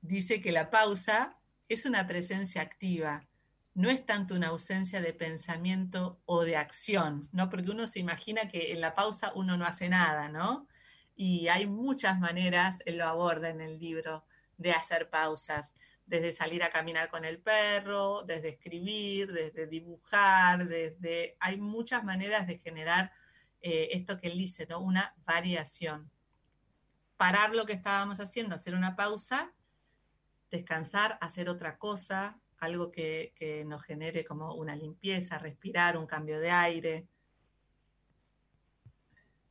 Dice 0.00 0.40
que 0.40 0.52
la 0.52 0.70
pausa 0.70 1.38
es 1.68 1.86
una 1.86 2.06
presencia 2.06 2.60
activa, 2.60 3.26
no 3.74 3.88
es 3.88 4.04
tanto 4.04 4.34
una 4.34 4.48
ausencia 4.48 5.00
de 5.00 5.12
pensamiento 5.12 6.20
o 6.26 6.44
de 6.44 6.56
acción, 6.56 7.28
¿no? 7.32 7.48
Porque 7.48 7.70
uno 7.70 7.86
se 7.86 8.00
imagina 8.00 8.48
que 8.48 8.72
en 8.72 8.80
la 8.80 8.94
pausa 8.94 9.32
uno 9.34 9.56
no 9.56 9.64
hace 9.64 9.88
nada, 9.88 10.28
¿no? 10.28 10.66
Y 11.14 11.48
hay 11.48 11.66
muchas 11.66 12.18
maneras, 12.18 12.82
él 12.84 12.98
lo 12.98 13.06
aborda 13.06 13.48
en 13.48 13.60
el 13.60 13.78
libro, 13.78 14.24
de 14.58 14.72
hacer 14.72 15.08
pausas, 15.08 15.76
desde 16.12 16.34
salir 16.34 16.62
a 16.62 16.70
caminar 16.70 17.08
con 17.08 17.24
el 17.24 17.40
perro, 17.40 18.22
desde 18.24 18.50
escribir, 18.50 19.32
desde 19.32 19.66
dibujar, 19.66 20.68
desde... 20.68 21.38
Hay 21.40 21.56
muchas 21.58 22.04
maneras 22.04 22.46
de 22.46 22.58
generar 22.58 23.10
eh, 23.62 23.88
esto 23.92 24.18
que 24.18 24.26
él 24.28 24.36
dice, 24.36 24.66
¿no? 24.68 24.80
Una 24.80 25.14
variación. 25.24 26.10
Parar 27.16 27.54
lo 27.54 27.64
que 27.64 27.72
estábamos 27.72 28.20
haciendo, 28.20 28.54
hacer 28.54 28.74
una 28.74 28.94
pausa, 28.94 29.54
descansar, 30.50 31.16
hacer 31.22 31.48
otra 31.48 31.78
cosa, 31.78 32.38
algo 32.58 32.92
que, 32.92 33.32
que 33.34 33.64
nos 33.64 33.82
genere 33.82 34.22
como 34.22 34.54
una 34.54 34.76
limpieza, 34.76 35.38
respirar, 35.38 35.96
un 35.96 36.06
cambio 36.06 36.40
de 36.40 36.50
aire. 36.50 37.08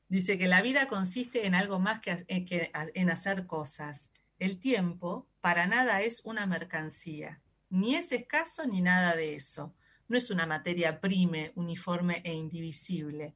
Dice 0.09 0.37
que 0.37 0.47
la 0.47 0.61
vida 0.61 0.87
consiste 0.87 1.47
en 1.47 1.55
algo 1.55 1.79
más 1.79 2.01
que, 2.01 2.23
que 2.45 2.71
en 2.93 3.09
hacer 3.09 3.47
cosas. 3.47 4.11
El 4.37 4.59
tiempo 4.59 5.27
para 5.41 5.67
nada 5.67 6.01
es 6.01 6.21
una 6.23 6.45
mercancía, 6.45 7.41
ni 7.69 7.95
es 7.95 8.11
escaso 8.11 8.65
ni 8.65 8.81
nada 8.81 9.15
de 9.15 9.35
eso. 9.35 9.73
No 10.07 10.17
es 10.17 10.29
una 10.29 10.45
materia 10.45 11.01
prime, 11.01 11.51
uniforme 11.55 12.21
e 12.23 12.33
indivisible. 12.33 13.35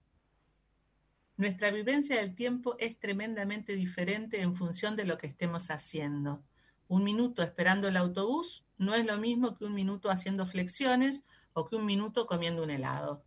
Nuestra 1.37 1.71
vivencia 1.71 2.17
del 2.17 2.35
tiempo 2.35 2.75
es 2.79 2.97
tremendamente 2.99 3.75
diferente 3.75 4.41
en 4.41 4.55
función 4.55 4.95
de 4.95 5.05
lo 5.05 5.17
que 5.17 5.27
estemos 5.27 5.69
haciendo. 5.69 6.43
Un 6.87 7.03
minuto 7.03 7.43
esperando 7.43 7.87
el 7.87 7.97
autobús 7.97 8.65
no 8.77 8.93
es 8.93 9.05
lo 9.05 9.17
mismo 9.17 9.57
que 9.57 9.65
un 9.65 9.73
minuto 9.73 10.09
haciendo 10.09 10.45
flexiones 10.45 11.25
o 11.53 11.65
que 11.65 11.75
un 11.75 11.85
minuto 11.85 12.27
comiendo 12.27 12.63
un 12.63 12.69
helado. 12.69 13.25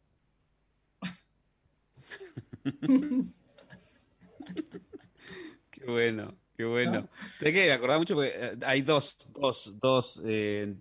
Qué 5.70 5.84
bueno, 5.86 6.36
qué 6.58 6.64
bueno. 6.64 7.08
De 7.40 7.52
que 7.52 7.66
me 7.66 7.72
acordaba 7.72 8.00
mucho 8.00 8.14
porque 8.16 8.32
eh, 8.34 8.56
hay 8.66 8.82
dos, 8.82 9.16
dos, 9.32 9.78
dos, 9.80 10.20
eh, 10.26 10.74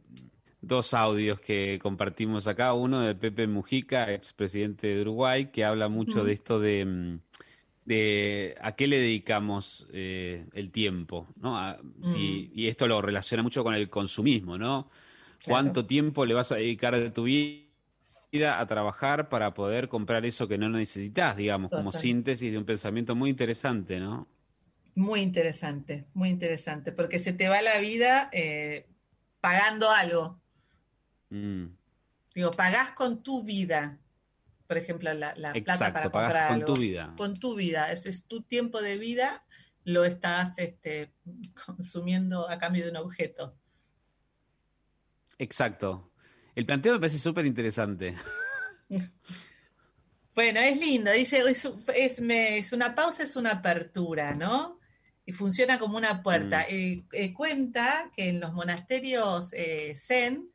dos 0.60 0.94
audios 0.94 1.40
que 1.40 1.80
compartimos 1.82 2.48
acá. 2.48 2.74
Uno 2.74 3.02
de 3.02 3.16
Pepe 3.16 3.48
Mujica, 3.48 4.12
expresidente 4.12 4.88
de 4.88 5.02
Uruguay, 5.02 5.52
que 5.52 5.64
habla 5.64 5.88
mucho 5.88 6.26
de 6.26 6.34
esto 6.34 6.60
de, 6.60 6.84
mm, 6.86 7.20
de 7.86 8.56
a 8.62 8.74
qué 8.76 8.88
le 8.88 9.00
dedicamos 9.00 9.88
eh, 9.94 10.48
el 10.54 10.72
tiempo, 10.72 11.28
¿no? 11.40 11.58
A- 11.58 11.80
si- 12.04 12.52
y 12.56 12.68
esto 12.68 12.88
lo 12.88 13.02
relaciona 13.02 13.44
mucho 13.44 13.64
con 13.64 13.74
el 13.76 13.90
consumismo, 13.90 14.58
¿no? 14.58 14.90
¿Cuánto 15.46 15.86
tiempo 15.86 16.26
le 16.26 16.34
vas 16.34 16.52
a 16.52 16.56
dedicar 16.56 16.96
de 17.00 17.12
tu 17.12 17.24
vida 17.26 18.60
a 18.60 18.66
trabajar 18.68 19.30
para 19.30 19.54
poder 19.54 19.88
comprar 19.90 20.26
eso 20.26 20.48
que 20.48 20.58
no 20.58 20.70
necesitas, 20.70 21.38
digamos, 21.38 21.72
como 21.72 21.92
síntesis 22.02 22.52
de 22.52 22.58
un 22.58 22.66
pensamiento 22.66 23.16
muy 23.16 23.30
interesante, 23.30 24.00
¿no? 24.00 24.28
Muy 24.98 25.22
interesante, 25.22 26.08
muy 26.16 26.30
interesante, 26.30 26.92
porque 26.92 27.20
se 27.20 27.32
te 27.32 27.48
va 27.48 27.62
la 27.62 27.78
vida 27.78 28.30
eh, 28.34 28.90
pagando 29.42 29.92
algo. 29.92 30.42
Mm. 31.30 31.68
Digo, 32.34 32.50
pagás 32.50 32.94
con 32.94 33.22
tu 33.22 33.44
vida, 33.44 34.00
por 34.66 34.78
ejemplo, 34.78 35.14
la, 35.14 35.36
la 35.36 35.54
plata 35.54 35.94
para 35.94 36.10
pagás 36.12 36.32
comprar 36.32 36.48
con 36.48 36.56
algo. 36.56 36.74
tu 36.74 36.82
vida. 36.82 37.14
Con 37.16 37.40
tu 37.40 37.54
vida, 37.56 37.92
ese 37.92 38.10
es 38.10 38.26
tu 38.26 38.42
tiempo 38.42 38.82
de 38.82 38.98
vida, 38.98 39.46
lo 39.84 40.04
estás 40.04 40.58
este, 40.58 41.14
consumiendo 41.68 42.50
a 42.50 42.58
cambio 42.58 42.84
de 42.84 42.90
un 42.90 42.98
objeto. 42.98 43.56
Exacto. 45.38 46.12
El 46.56 46.66
planteo 46.66 46.94
me 46.94 47.00
parece 47.00 47.20
súper 47.20 47.46
interesante. 47.46 48.16
Bueno, 50.34 50.60
es 50.60 50.80
lindo, 50.80 51.12
dice, 51.12 51.40
es, 51.40 51.68
es- 51.96 52.22
me- 52.22 52.60
es 52.60 52.72
una 52.72 52.94
pausa, 52.94 53.24
es 53.24 53.36
una 53.36 53.54
apertura, 53.54 54.36
¿no? 54.36 54.77
Y 55.28 55.34
funciona 55.34 55.78
como 55.78 55.98
una 55.98 56.24
puerta. 56.24 56.66
Eh, 56.70 57.04
eh, 57.12 57.34
cuenta 57.34 58.10
que 58.16 58.30
en 58.30 58.40
los 58.40 58.54
monasterios 58.54 59.52
eh, 59.52 59.94
zen, 59.96 60.50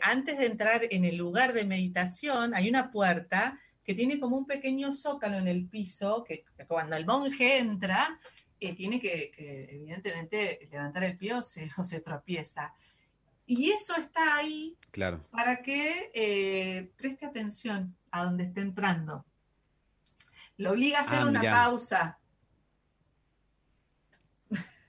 antes 0.00 0.38
de 0.38 0.46
entrar 0.46 0.82
en 0.88 1.04
el 1.04 1.16
lugar 1.16 1.52
de 1.52 1.64
meditación, 1.64 2.54
hay 2.54 2.68
una 2.68 2.92
puerta 2.92 3.58
que 3.82 3.94
tiene 3.94 4.20
como 4.20 4.36
un 4.38 4.46
pequeño 4.46 4.92
zócalo 4.92 5.38
en 5.38 5.48
el 5.48 5.66
piso, 5.68 6.22
que, 6.22 6.44
que 6.56 6.66
cuando 6.66 6.94
el 6.94 7.04
monje 7.04 7.58
entra, 7.58 8.20
tiene 8.60 9.00
que, 9.00 9.32
que, 9.32 9.64
evidentemente 9.74 10.68
levantar 10.70 11.02
el 11.02 11.16
pie 11.16 11.34
o 11.34 11.42
se, 11.42 11.68
o 11.76 11.82
se 11.82 12.00
tropieza. 12.00 12.72
Y 13.44 13.72
eso 13.72 13.96
está 13.96 14.36
ahí 14.36 14.76
Claro. 14.92 15.26
para 15.32 15.62
que 15.62 16.12
eh, 16.14 16.92
preste 16.96 17.26
atención 17.26 17.96
a 18.12 18.22
donde 18.22 18.44
esté 18.44 18.60
entrando. 18.60 19.26
Lo 20.58 20.70
obliga 20.70 20.98
a 20.98 21.02
hacer 21.02 21.22
Ah, 21.22 21.26
una 21.26 21.40
mirá. 21.40 21.52
pausa. 21.64 22.19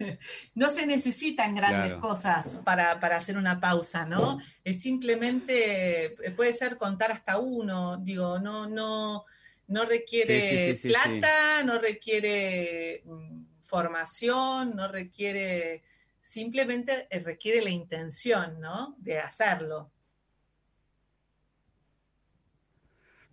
No 0.56 0.70
se 0.70 0.86
necesitan 0.86 1.56
grandes 1.56 1.94
Claro. 1.94 2.02
cosas 2.02 2.60
para, 2.64 3.00
para 3.00 3.18
hacer 3.18 3.38
una 3.38 3.60
pausa, 3.60 4.06
¿no? 4.06 4.40
Es 4.64 4.82
simplemente, 4.82 6.06
eh, 6.06 6.32
puede 6.32 6.54
ser 6.54 6.78
contar 6.78 7.12
hasta 7.12 7.38
uno, 7.38 7.98
digo, 7.98 8.40
no, 8.40 8.68
no, 8.68 9.26
no 9.68 9.86
requiere 9.86 10.42
Sí, 10.42 10.58
sí, 10.58 10.76
sí, 10.76 10.76
sí, 10.76 10.88
plata, 10.90 11.64
no 11.64 11.80
requiere 11.80 13.02
mm, 13.06 13.44
formación, 13.62 14.76
no 14.76 14.88
requiere, 14.88 15.84
simplemente 16.20 17.08
eh, 17.10 17.20
requiere 17.20 17.62
la 17.62 17.70
intención, 17.70 18.60
¿no? 18.60 18.96
De 19.00 19.20
hacerlo. 19.20 19.92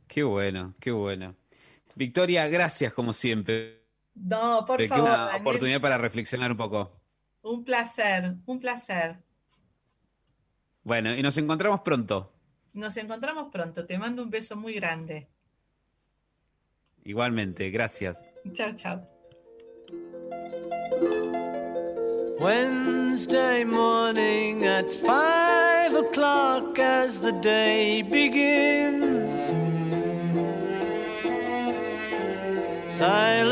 Qué 0.06 0.22
bueno, 0.22 0.74
qué 0.80 0.90
bueno. 0.90 1.36
Victoria, 1.94 2.48
gracias 2.48 2.92
como 2.92 3.12
siempre. 3.12 3.87
No, 4.20 4.64
por 4.66 4.82
favor, 4.86 5.04
una 5.08 5.16
Daniel, 5.18 5.40
oportunidad 5.42 5.80
para 5.80 5.98
reflexionar 5.98 6.50
un 6.50 6.56
poco. 6.56 7.00
un 7.42 7.64
placer, 7.64 8.34
un 8.46 8.58
placer. 8.60 9.18
Bueno, 10.82 11.14
y 11.14 11.22
nos 11.22 11.36
encontramos 11.38 11.80
pronto. 11.80 12.32
Nos 12.72 12.96
encontramos 12.96 13.48
pronto. 13.52 13.86
Te 13.86 13.98
mando 13.98 14.22
un 14.22 14.30
beso 14.30 14.56
muy 14.56 14.74
grande. 14.74 15.28
Igualmente, 17.04 17.70
gracias. 17.70 18.18
Chao, 18.52 18.72
chao. 18.74 19.02
Wednesday 22.40 23.64
morning 23.64 24.64
at 24.64 24.86
five 25.04 25.94
o'clock 25.94 26.78
as 26.78 27.20
the 27.20 27.32
day 27.32 28.02
begins. 28.02 29.40
Silent 32.90 33.46